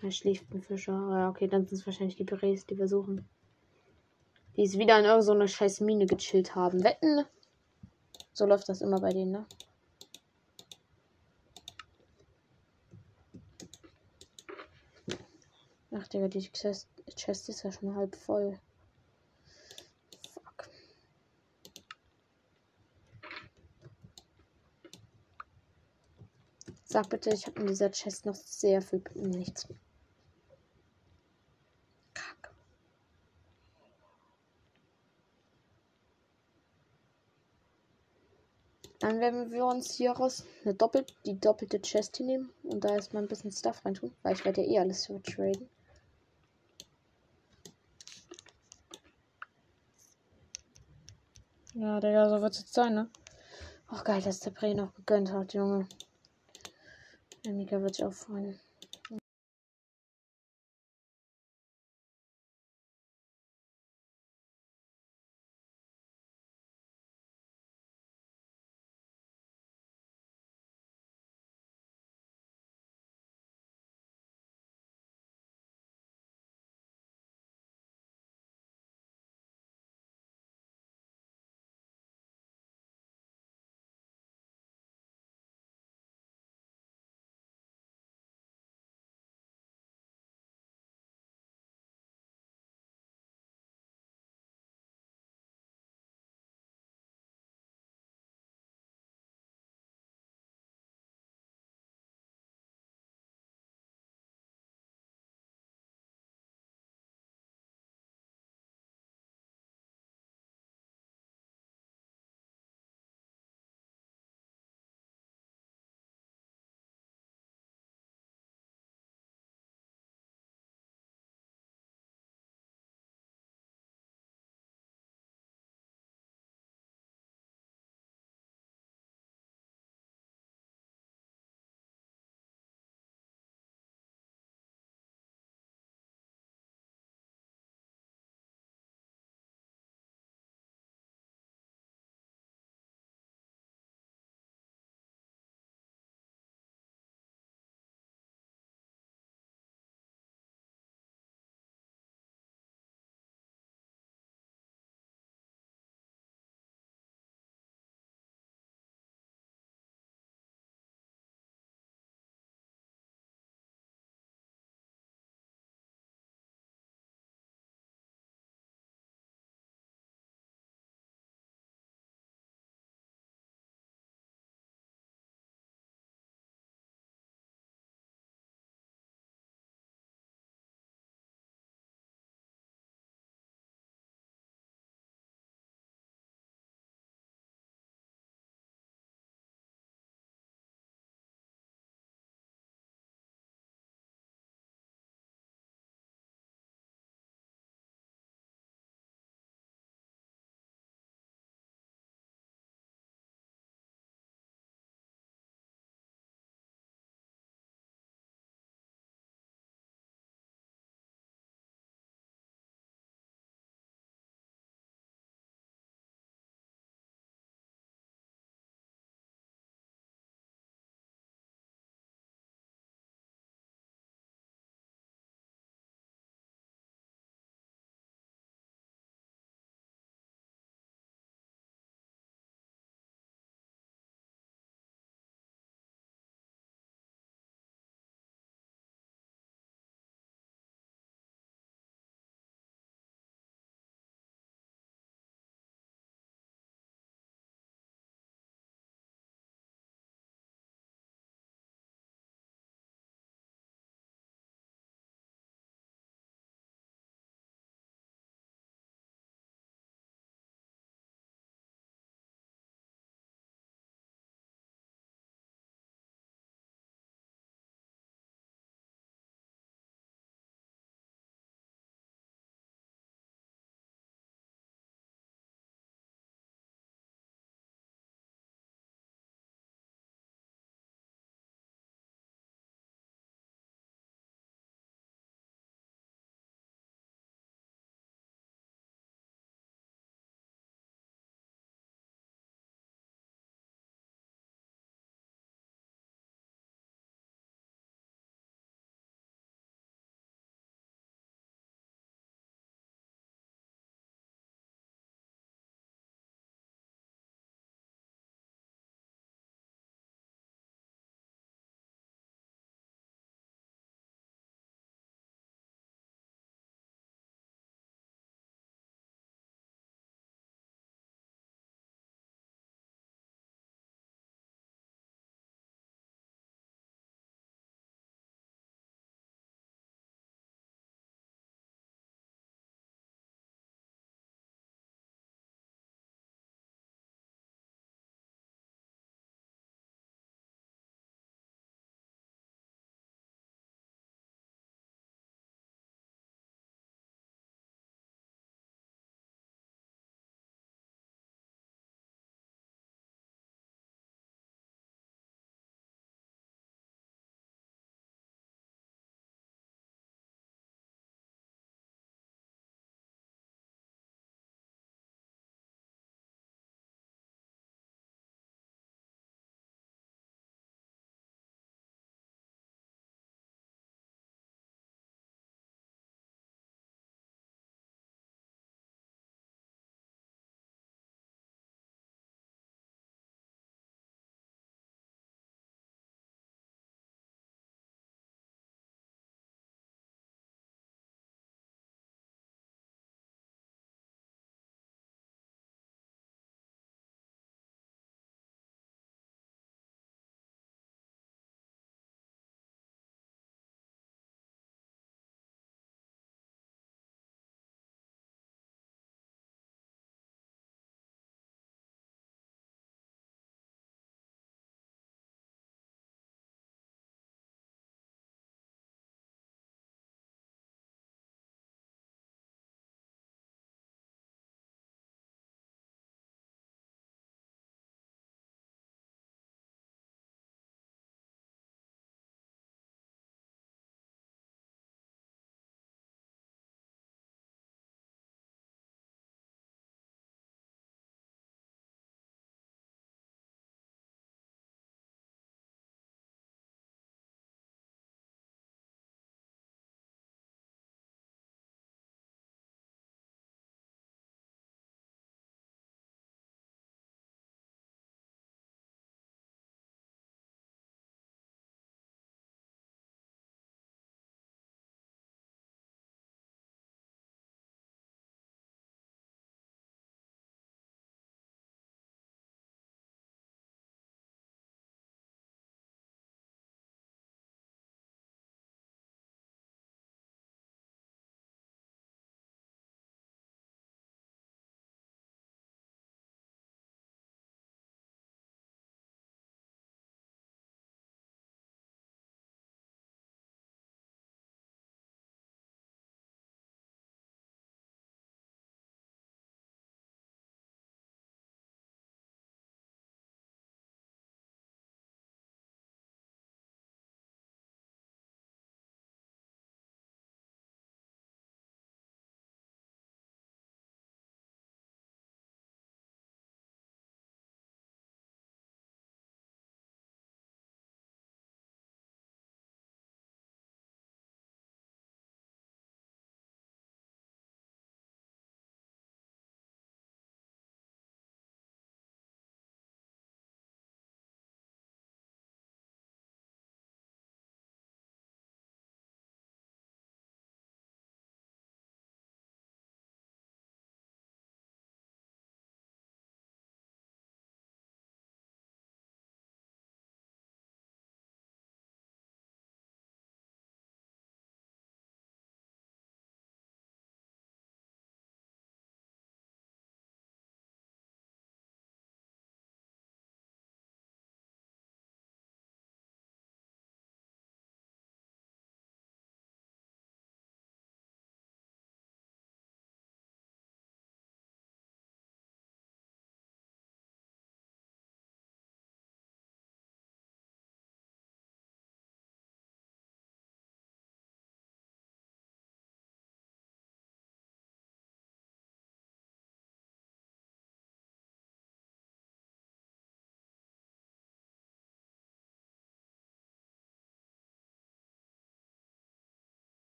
[0.00, 0.92] Hier schläft ein Fischer.
[0.92, 3.28] Ja, okay, dann sind es wahrscheinlich die Berets, die wir suchen.
[4.56, 6.84] Die ist wieder in irgendeine so scheiß Mine gechillt haben.
[6.84, 7.24] Wetten?
[8.34, 9.46] So läuft das immer bei denen, ne?
[15.94, 18.58] Ach, Digga, die Chest, Chest ist ja schon halb voll.
[20.32, 20.68] Fuck.
[26.84, 29.66] Sag bitte, ich habe in dieser Chest noch sehr viel nichts.
[39.02, 42.94] Dann werden wir uns hier raus eine doppelt, die doppelte Chest hier nehmen und da
[42.94, 45.68] erstmal ein bisschen Stuff reintun, weil ich werde ja eh alles so traden.
[51.74, 53.10] Ja, Digga, so wird es jetzt sein, ne?
[53.88, 55.88] Ach geil, dass der Prey noch gegönnt hat, Junge.
[57.44, 58.60] Der Mika wird sich auch freuen.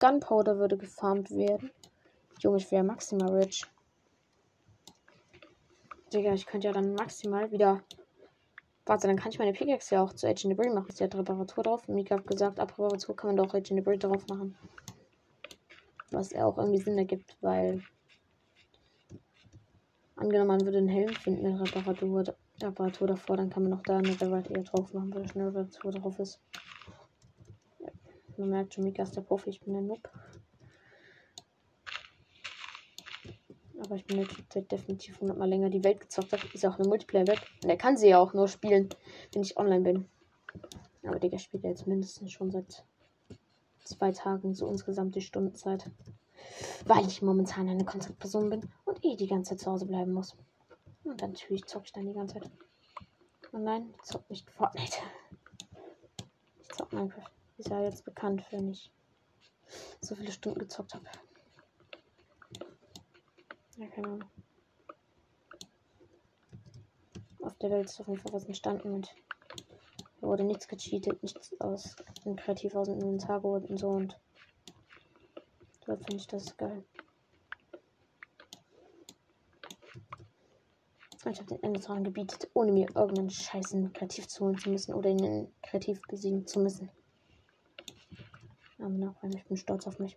[0.00, 1.70] Gunpowder würde gefarmt werden.
[2.40, 3.64] Junge, ich wäre maximal rich.
[6.12, 7.82] Digga, ich könnte ja dann maximal wieder.
[8.86, 10.90] Warte, dann kann ich meine Pickaxe ja auch zu Agent Debris machen.
[10.90, 11.86] Sie hat Reparatur drauf.
[11.86, 14.56] Mika hat gesagt, ab Reparatur kann man doch Agent Debris drauf machen.
[16.10, 17.82] Was auch irgendwie Sinn ergibt, weil.
[20.16, 22.24] Angenommen, man würde einen Helm finden mit Reparatur,
[22.60, 26.18] Reparatur davor, dann kann man noch da eine Reparatur drauf machen, weil eine Reparatur drauf
[26.18, 26.40] ist.
[28.40, 30.08] Ja, man merkt schon, Mika ist der Profi, ich bin der Noob.
[33.78, 36.42] Aber ich bin jetzt definitiv 100 mal länger die Welt gezockt habe.
[36.54, 37.42] Ist auch eine Multiplayer-Welt.
[37.62, 38.88] Und er kann sie ja auch nur spielen,
[39.32, 40.08] wenn ich online bin.
[41.02, 42.82] Aber Digga spielt ja jetzt mindestens schon seit
[43.84, 45.90] zwei Tagen so insgesamt die Stundenzeit.
[46.86, 50.34] Weil ich momentan eine Kontaktperson bin und eh die ganze Zeit zu Hause bleiben muss.
[51.04, 52.50] Und dann natürlich zocke ich dann die ganze Zeit.
[53.52, 54.96] Und nein, ich zocke nicht Fortnite.
[56.62, 57.39] Ich zocke Minecraft.
[57.60, 58.90] Ist ja jetzt bekannt, wenn ich
[60.00, 61.04] so viele Stunden gezockt habe.
[63.76, 64.30] Ja, keine Ahnung.
[67.42, 69.14] Auf der Welt ist auf jeden Fall was entstanden und
[70.22, 71.96] wurde nichts gecheatet, nichts aus
[72.38, 74.18] kreativ aus dem Inventar geholt und so und
[75.84, 76.82] da finde ich das geil.
[81.30, 84.94] Ich habe den Ende dran gebietet, ohne mir irgendeinen Scheißen kreativ zu holen zu müssen
[84.94, 86.90] oder ihn kreativ besiegen zu müssen.
[89.34, 90.16] Ich bin stolz auf mich.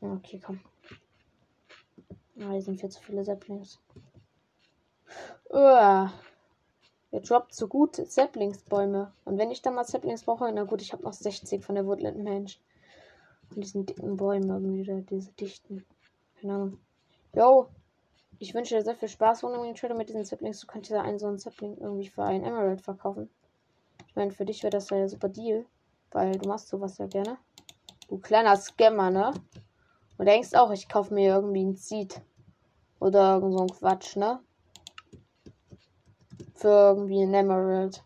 [0.00, 0.60] Okay, komm.
[2.40, 3.80] Ah, hier sind viel zu viele Saplings.
[7.16, 9.12] Ihr droppt so gut Saplingsbäume.
[9.24, 11.86] Und wenn ich dann mal Saplings brauche, na gut, ich habe noch 60 von der
[11.86, 12.60] Woodland Mensch.
[13.50, 15.84] Und diesen dicken Bäumen irgendwie, da, diese dichten.
[16.40, 16.78] Keine Ahnung.
[17.34, 17.68] Yo,
[18.38, 20.60] ich wünsche dir sehr viel Spaß rund um den Trader mit diesen Saplings.
[20.60, 23.30] Du könntest ja einen so einen Sapling irgendwie für einen Emerald verkaufen.
[24.08, 25.64] Ich meine, für dich wäre das ja super Deal.
[26.10, 27.38] Weil du machst sowas ja gerne.
[28.08, 29.32] Du kleiner Scammer, ne?
[30.18, 32.20] Und denkst auch, ich kaufe mir irgendwie ein Seed.
[33.00, 34.40] Oder irgend so ein Quatsch, ne?
[36.54, 38.02] Für irgendwie ein Emerald.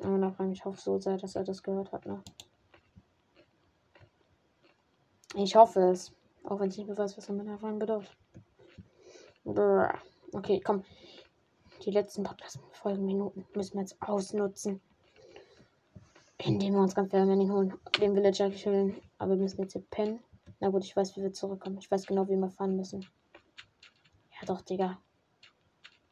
[0.00, 2.22] Aber nachher, ich hoffe so sehr, dass er das gehört hat, ne?
[5.34, 6.12] Ich hoffe es.
[6.44, 8.16] Auch wenn ich nicht mehr weiß, was er mit davon bedeutet.
[9.44, 10.84] Okay, komm.
[11.84, 14.80] Die letzten Podcast-Folgenminuten müssen wir jetzt ausnutzen.
[16.38, 17.74] Indem wir uns ganz Wehrmänning holen.
[18.00, 18.96] Den Villager killen.
[19.18, 20.20] Aber wir müssen jetzt hier pennen.
[20.60, 21.76] Na gut, ich weiß, wie wir zurückkommen.
[21.78, 23.06] Ich weiß genau, wie wir fahren müssen.
[24.40, 24.98] Ja doch, Digga.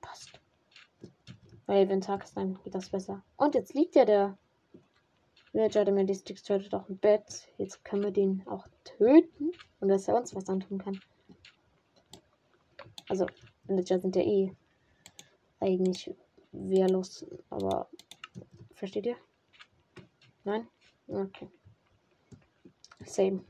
[0.02, 0.38] Passt.
[1.66, 3.22] Weil wenn Tag ist, dann geht das besser.
[3.36, 4.36] Und jetzt liegt ja der
[5.52, 7.48] Villager, der mir die Sticks tötet, auch im Bett.
[7.56, 9.52] Jetzt können wir den auch töten.
[9.80, 11.00] Und dass er uns was antun kann.
[13.12, 13.26] Also,
[13.64, 14.56] Villager sind ja eh
[15.60, 16.16] eigentlich
[16.50, 17.26] wehrlos.
[17.50, 17.90] Aber,
[18.74, 19.16] versteht ihr?
[20.44, 20.66] Nein?
[21.06, 21.50] Okay.
[23.04, 23.44] Same.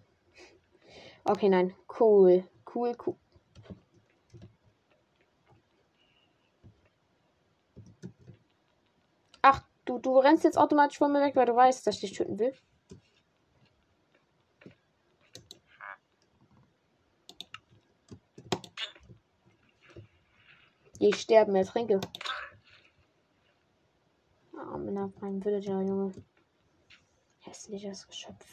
[1.22, 1.72] Okay, nein.
[2.00, 2.42] Cool.
[2.74, 3.14] Cool, cool.
[9.42, 12.18] Ach, du, du rennst jetzt automatisch von mir weg, weil du weißt, dass ich dich
[12.18, 12.52] töten will.
[21.04, 22.00] Ich sterben, ertrinke.
[24.54, 26.12] Oh, Männer, mein Villager, Junge.
[27.40, 28.52] Hässliches Geschöpf.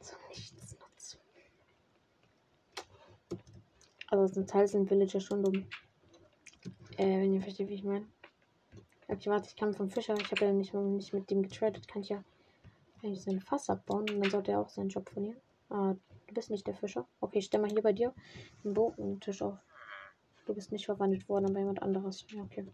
[0.00, 1.20] so nichts nutzt.
[4.08, 5.68] Also zum Teil sind Villager schon dumm.
[6.96, 8.08] Äh, wenn ihr versteht, wie ich meine.
[9.06, 10.16] Okay, warte, ich kann vom Fischer.
[10.20, 11.86] Ich habe ja nicht, nicht mit dem getradet.
[11.86, 12.24] Kann ich ja
[13.00, 15.40] eigentlich sein Fass abbauen und dann sollte er auch seinen Job verlieren.
[15.70, 15.94] Ah,
[16.26, 17.06] du bist nicht der Fischer.
[17.20, 18.12] Okay, ich stelle mal hier bei dir
[18.64, 19.56] einen Botentisch auf.
[20.46, 22.24] Du bist nicht verwandelt worden, aber jemand anderes.
[22.30, 22.66] Ja, okay.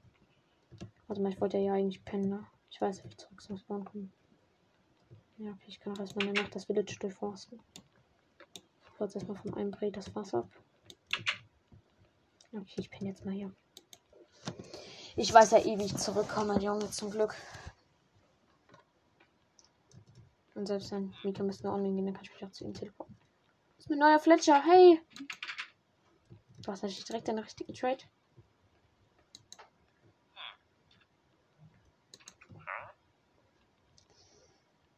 [1.09, 2.47] Mal, ich wollte ja eigentlich pennen, ne?
[2.71, 4.09] Ich weiß, wie ich zurück zum Spawn komme.
[5.39, 7.61] Ja, okay, ich kann auch erstmal eine Nacht das Village durchforsten.
[8.93, 10.51] Ich wollte erstmal vom einen Brett das Wasser ab.
[12.53, 13.53] Okay, ich penne jetzt mal hier.
[15.16, 17.35] Ich weiß ja ewig zurückkommen, Junge, zum Glück.
[20.55, 22.75] Und selbst wenn Mika müsste nur online gehen, dann kann ich mich auch zu ihm
[22.75, 23.16] teleporten.
[23.77, 25.01] Das ist mein neuer Fletcher, hey!
[26.69, 28.05] Du hast natürlich direkt einen richtigen Trade.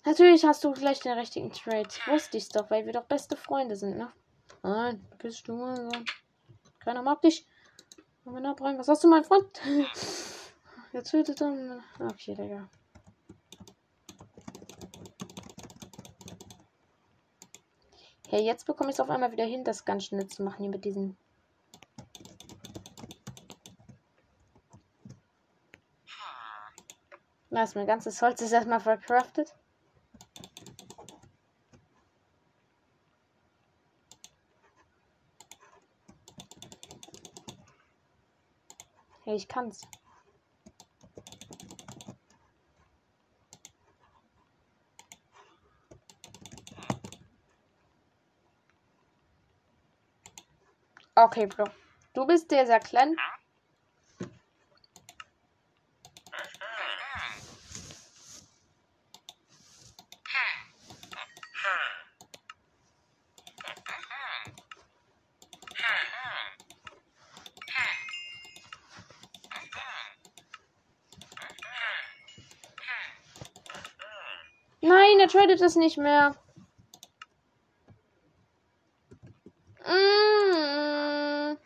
[0.04, 1.88] Natürlich hast du gleich den richtigen Trade.
[2.06, 4.12] Wusste ich's doch, weil wir doch beste Freunde sind, ne?
[4.64, 5.88] Nein, bist du mal
[6.80, 7.46] Keiner mag dich.
[8.24, 9.46] Was hast du, mein Freund?
[10.92, 11.84] Jetzt tötet dann.
[12.00, 12.68] Okay, Digga.
[18.26, 20.70] Hey, jetzt bekomme ich es auf einmal wieder hin, das ganz schnell zu machen hier
[20.70, 21.16] mit diesen
[27.50, 29.52] Na, ist mein ganzes Holz ist erstmal verkraftet.
[39.24, 39.82] Hey, ich kann's.
[51.16, 51.64] Okay, Bro.
[52.14, 52.80] Du bist der sehr
[75.50, 76.34] tradet es nicht mehr.
[79.84, 81.56] Mm.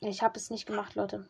[0.00, 1.28] Ich habe es nicht gemacht, Leute.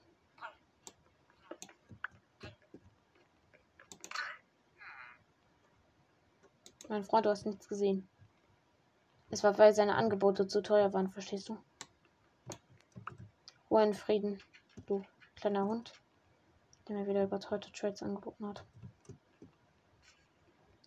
[6.94, 8.08] Mein Freund, du hast nichts gesehen.
[9.28, 11.58] Es war, weil seine Angebote zu teuer waren, verstehst du?
[13.68, 14.40] Ruhe in Frieden,
[14.86, 15.02] du
[15.34, 15.92] kleiner Hund,
[16.86, 18.62] der mir wieder überteuerte Trades angeboten hat.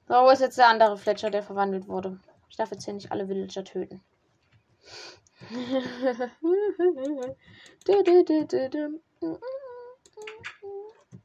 [0.08, 2.22] So, wo ist jetzt der andere Fletcher, der verwandelt wurde?
[2.49, 4.01] Ich darf jetzt hier nicht alle Villager töten.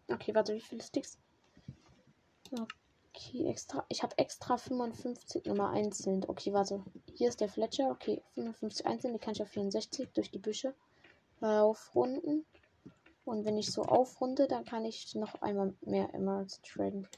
[0.08, 1.20] okay, warte, wie viele Sticks?
[2.50, 2.81] Okay,
[3.40, 3.84] extra.
[3.88, 6.24] Ich habe extra 55 Nummer einzeln.
[6.26, 6.84] Okay, warte.
[7.14, 7.90] Hier ist der Fletcher.
[7.90, 9.14] Okay, 55 einzeln.
[9.14, 10.74] Die kann ich auf 64 durch die Büsche
[11.40, 12.44] aufrunden.
[13.24, 17.08] Und wenn ich so aufrunde, dann kann ich noch einmal mehr Emeralds traden.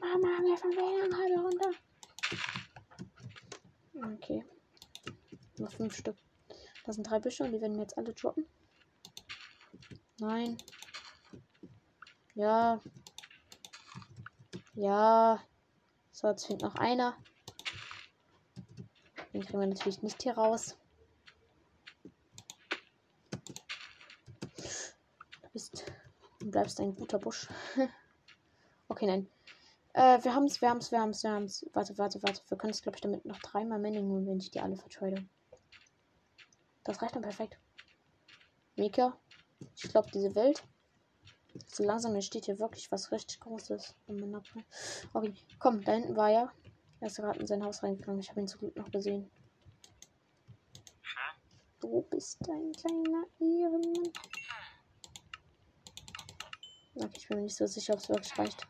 [0.00, 1.70] Mama, wir WLAN halbe runter.
[4.14, 4.44] Okay.
[5.58, 6.16] Noch fünf Stück.
[6.84, 8.46] Das sind drei Büsche und die werden mir jetzt alle droppen.
[10.18, 10.56] Nein.
[12.34, 12.80] Ja.
[14.74, 15.42] Ja.
[16.12, 17.16] So, jetzt fehlt noch einer.
[19.32, 20.76] Den kriegen wir natürlich nicht hier raus.
[25.42, 25.84] Du bist.
[26.40, 27.48] Du bleibst ein guter Busch.
[28.88, 29.28] okay, nein.
[29.94, 31.66] Äh, wir haben's, wir haben's, wir haben's, wir haben's.
[31.74, 32.42] Warte, warte, warte.
[32.48, 35.26] Wir können es, glaube ich, damit noch dreimal Manning holen, wenn ich die alle vertrade.
[36.84, 37.58] Das reicht dann perfekt.
[38.76, 39.16] Mika,
[39.76, 40.62] ich glaube, diese Welt
[41.66, 43.94] so langsam entsteht hier wirklich was richtig Großes.
[45.12, 46.52] Okay, komm, da hinten war er.
[47.00, 48.20] Er ist gerade in sein Haus reingegangen.
[48.20, 49.30] Ich habe ihn zum Glück noch gesehen.
[51.80, 54.12] Du bist ein kleiner Ehrenmann.
[56.94, 58.66] Okay, ich bin mir nicht so sicher, ob es wirklich reicht.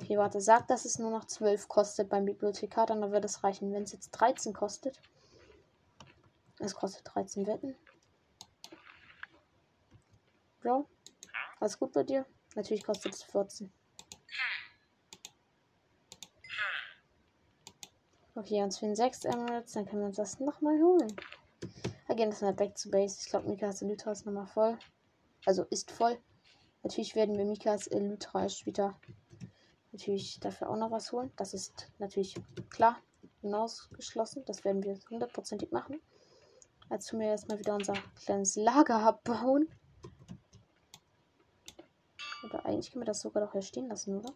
[0.00, 0.40] Okay, warte.
[0.40, 3.72] Sag, dass es nur noch 12 kostet beim Bibliothekar, dann wird es reichen.
[3.72, 5.00] Wenn es jetzt 13 kostet.
[6.60, 7.74] Es kostet 13 Wetten.
[10.60, 10.88] Bro,
[11.58, 12.24] alles gut bei dir?
[12.54, 13.72] Natürlich kostet es 14.
[18.36, 21.16] Okay, uns fehlen 6 Emeralds, dann können wir uns das nochmal holen.
[22.06, 23.18] Again, das ist back to base.
[23.20, 24.78] Ich glaube, Mikas Elytra ist nochmal voll.
[25.44, 26.16] Also ist voll.
[26.84, 28.96] Natürlich werden wir Mikas Elytra später
[29.92, 31.32] natürlich dafür auch noch was holen.
[31.36, 32.34] Das ist natürlich
[32.70, 33.00] klar
[33.40, 34.44] hinausgeschlossen.
[34.46, 36.00] Das werden wir hundertprozentig machen.
[36.90, 39.68] Jetzt tun wir erstmal wieder unser kleines Lager abbauen.
[42.44, 44.32] Oder eigentlich können wir das sogar doch hier stehen lassen, oder?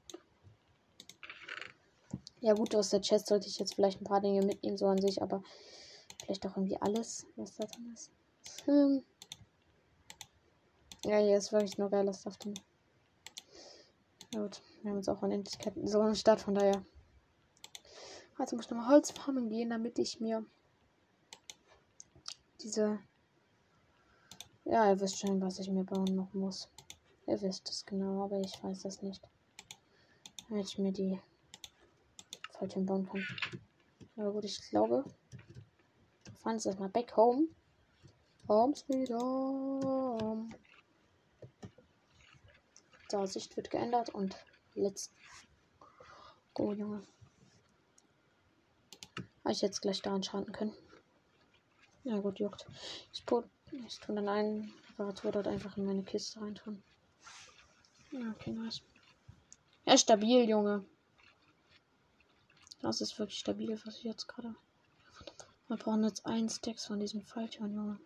[2.40, 5.00] Ja gut, aus der Chest sollte ich jetzt vielleicht ein paar Dinge mitnehmen, so an
[5.00, 5.42] sich, aber
[6.24, 8.10] vielleicht auch irgendwie alles, was da drin ist.
[8.64, 9.04] Hm.
[11.04, 12.54] Ja, hier ist wirklich nur geiler Stuff drin.
[14.34, 14.62] Gut.
[14.80, 16.82] Wir haben uns auch Unendlichkeiten so eine Stadt, von daher.
[18.38, 20.44] Also muss ich nochmal Holzfarmen gehen, damit ich mir
[22.62, 22.98] diese.
[24.64, 26.70] Ja, ihr wisst schon, was ich mir bauen noch muss.
[27.26, 29.22] Ihr wisst es genau, aber ich weiß das nicht.
[30.48, 31.20] Damit ich mir die
[32.52, 33.26] Falltüren bauen kann.
[34.16, 35.04] Aber gut, ich glaube.
[36.24, 37.48] Wir fahren jetzt erstmal back home.
[38.48, 40.48] Home sweet home.
[43.12, 44.34] So, Sicht wird geändert und
[44.74, 45.12] Let's
[46.54, 47.06] go, Junge.
[49.44, 50.72] Habe ich jetzt gleich daran schaden können.
[52.04, 52.64] Ja gut, juckt.
[53.12, 53.22] Ich,
[53.86, 56.82] ich tue dann einen Reparatur dort einfach in meine Kiste reintun.
[58.12, 58.80] Ja, okay, nice.
[59.84, 60.82] Ja, stabil, Junge.
[62.80, 64.54] Das ist wirklich stabil, was ich jetzt gerade
[65.68, 68.00] Wir brauchen jetzt ein Stacks von diesen Falltüren, Junge.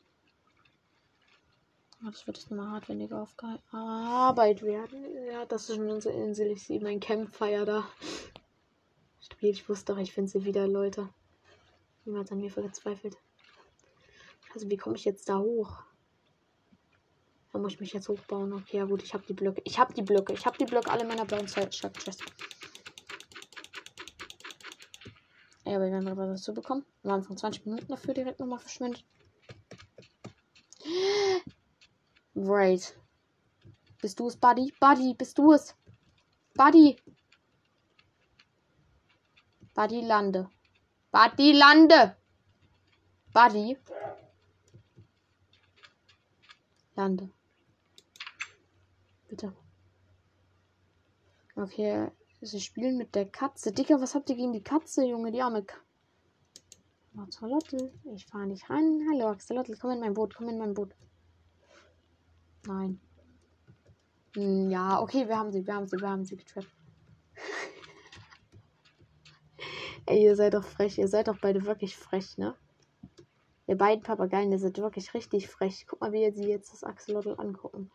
[2.07, 3.11] Oh, das wird jetzt nochmal hart, wenn die
[3.73, 5.05] Arbeit werden.
[5.27, 6.53] Ja, das ist schon unsere Insel.
[6.53, 7.85] Ich sehe mein Campfire da.
[9.21, 11.09] Stabil, ich wusste doch, ich finde sie wieder, Leute.
[12.05, 13.17] Niemand an mir verzweifelt.
[14.55, 15.83] Also, wie komme ich jetzt da hoch?
[17.53, 18.53] Da muss ich mich jetzt hochbauen.
[18.53, 19.63] Okay, ja gut, ich habe die Blöcke.
[19.65, 20.33] Ich habe die Blöcke.
[20.33, 21.83] Ich habe die Blöcke alle meiner blauen Chest.
[25.65, 26.85] Ja, aber wir werden aber dazu bekommen.
[27.05, 29.05] Haben von 20 Minuten dafür direkt nochmal verschwendet.
[32.37, 32.95] Right.
[34.03, 34.71] Bist du es, Buddy?
[34.79, 35.75] Buddy, bist du es?
[36.55, 36.97] Buddy.
[39.75, 40.51] Buddy, lande.
[41.11, 42.17] Buddy, lande.
[43.33, 43.79] Buddy.
[46.95, 47.31] Lande.
[49.29, 49.57] Bitte.
[51.57, 52.11] Okay,
[52.43, 53.73] sie spielen mit der Katze.
[53.73, 55.33] Dicker, was habt ihr gegen die Katze, Junge?
[55.33, 55.75] Die arme K
[57.17, 57.95] Axolotl.
[58.15, 59.07] Ich fahre nicht rein.
[59.11, 60.95] Hallo, Axolotl, komm in mein Boot, komm in mein Boot.
[62.67, 63.01] Nein.
[64.35, 66.69] Hm, ja, okay, wir haben sie, wir haben sie, wir haben sie getrappt.
[70.07, 70.99] Ey, ihr seid doch frech.
[70.99, 72.55] Ihr seid doch beide wirklich frech, ne?
[73.67, 75.87] Ihr beiden Papageien, ihr seid wirklich richtig frech.
[75.89, 77.91] Guck mal, wie ihr sie jetzt das Axolotl angucken.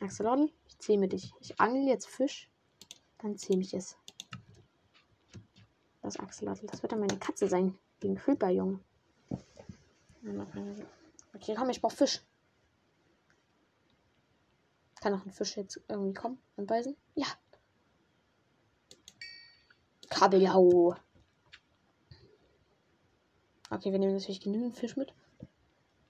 [0.00, 1.32] Axolotl, ich zähme dich.
[1.40, 2.50] Ich angel jetzt Fisch,
[3.18, 3.96] dann zähme ich es.
[6.02, 7.78] Das Axolotl, das wird dann meine Katze sein.
[8.02, 8.80] Ein Creeper, Junge.
[11.34, 12.20] Okay, komm, ich brauch Fisch.
[15.02, 16.96] Kann noch ein Fisch jetzt irgendwie kommen und beißen?
[17.16, 17.26] Ja.
[20.08, 20.94] Kabeljau.
[23.68, 25.12] Okay, wir nehmen natürlich genügend Fisch mit.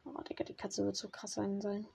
[0.05, 1.87] Oh, Digga, die Katze wird so krass sein sollen.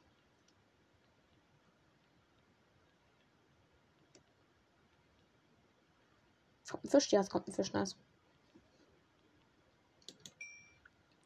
[6.68, 7.12] Kommt ein Fisch?
[7.12, 7.96] Ja, es kommt ein Fisch, nice.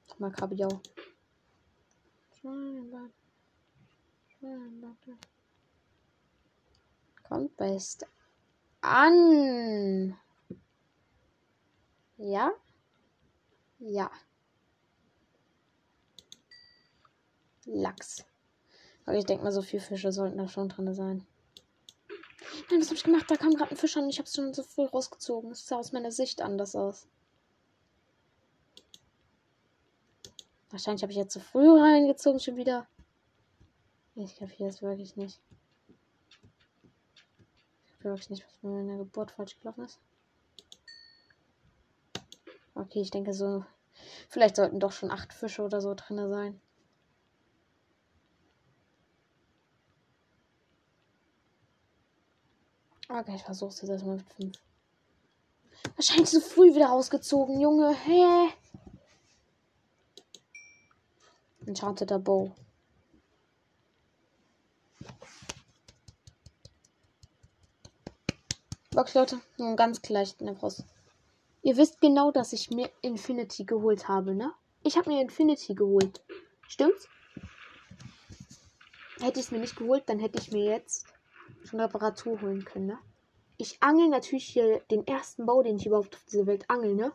[0.10, 0.82] Nochmal Kabeljau.
[7.32, 8.06] Kommt best
[8.82, 10.18] an.
[12.18, 12.52] Ja?
[13.80, 14.12] Ja.
[17.64, 18.26] Lachs.
[19.06, 21.26] Aber ich denke mal, so viele Fische sollten da schon drin sein.
[22.70, 23.32] Nein, was habe ich gemacht?
[23.32, 25.52] Da kam gerade ein Fisch an ich habe es schon so früh rausgezogen.
[25.52, 27.08] Es sah aus meiner Sicht anders aus.
[30.70, 32.90] Wahrscheinlich habe ich jetzt zu früh reingezogen schon wieder.
[34.16, 35.40] Ich kapiere es wirklich nicht.
[38.02, 40.00] Ich kapiere wirklich nicht, was bei meiner Geburt falsch gelaufen ist.
[42.74, 43.64] Okay, ich denke so.
[44.28, 46.60] Vielleicht sollten doch schon acht Fische oder so drin sein.
[53.08, 54.58] Okay, ich versuche es jetzt erstmal mit 5.
[55.96, 57.94] Wahrscheinlich so früh wieder rausgezogen, Junge.
[57.94, 58.50] Hä?
[61.68, 62.56] Enchanted Bow.
[68.94, 69.40] Box, Leute.
[69.58, 70.84] Nun ganz gleich in der Brust.
[71.64, 74.52] Ihr wisst genau, dass ich mir Infinity geholt habe, ne?
[74.84, 76.22] Ich habe mir Infinity geholt.
[76.68, 77.08] Stimmt's?
[79.22, 81.06] Hätte ich es mir nicht geholt, dann hätte ich mir jetzt
[81.64, 83.00] schon Reparatur holen können, ne?
[83.56, 87.14] Ich angel natürlich hier den ersten Bau, den ich überhaupt auf dieser Welt angel, ne?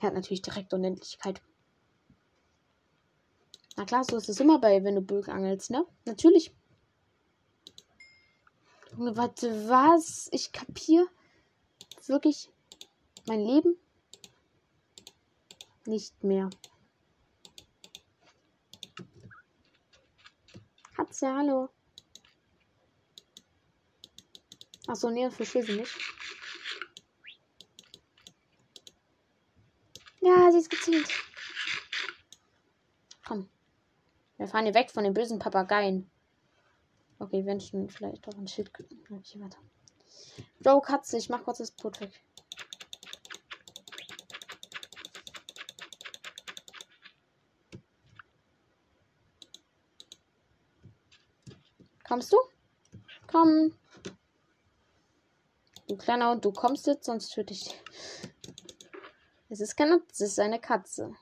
[0.00, 1.42] Er hat natürlich direkt Unendlichkeit.
[3.76, 5.84] Na klar, so ist es immer bei, wenn du Böck angelst, ne?
[6.06, 6.54] Natürlich.
[9.04, 10.28] Warte, was?
[10.30, 11.08] Ich kapier
[12.06, 12.50] wirklich
[13.26, 13.76] mein Leben
[15.86, 16.50] nicht mehr.
[20.94, 21.68] Katze, hallo.
[24.86, 25.96] Achso, nee, verstehe sie nicht.
[30.20, 31.08] Ja, sie ist gezielt.
[33.26, 33.48] Komm.
[34.36, 36.11] Wir fahren hier weg von den bösen Papageien.
[37.22, 38.72] Okay, wenn schon vielleicht doch ein Schild.
[38.76, 39.56] Okay, warte.
[40.58, 42.10] Bro, Katze, ich mach kurz das Boot weg.
[52.02, 52.38] Kommst du?
[53.28, 53.72] Komm.
[55.86, 57.80] Du kleiner du kommst jetzt, sonst töte ich.
[59.48, 61.14] Es ist keine, es ist eine Katze.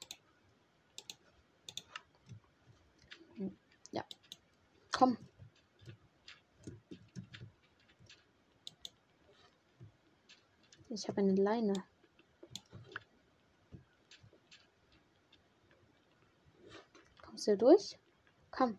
[11.01, 11.73] Ich habe eine Leine.
[17.23, 17.99] Kommst du durch?
[18.51, 18.79] Komm.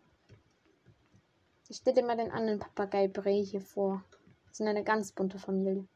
[1.68, 4.04] Ich stelle dir mal den anderen Papagei Bray hier vor.
[4.46, 5.88] Das sind eine ganz bunte Familie.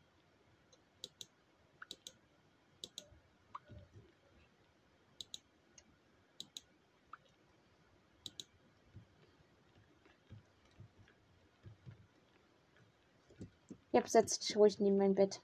[13.91, 15.39] Ja, setz dich ruhig neben mein Bett.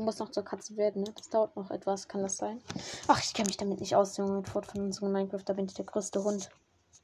[0.00, 1.12] Du musst noch zur Katze werden, ne?
[1.14, 2.62] Das dauert noch etwas, kann das sein?
[3.06, 5.42] Ach, ich kenne mich damit nicht aus, Junge, mit Fortpflanzung in Minecraft.
[5.44, 6.48] Da bin ich der größte Hund.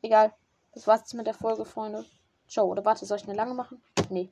[0.01, 0.33] Egal.
[0.73, 2.07] Das war's jetzt mit der Folge, Freunde.
[2.49, 2.65] Ciao.
[2.65, 3.83] Oder warte, soll ich eine lange machen?
[4.09, 4.31] Nee.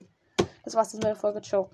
[0.64, 1.42] Das war's jetzt mit der Folge.
[1.42, 1.68] Ciao.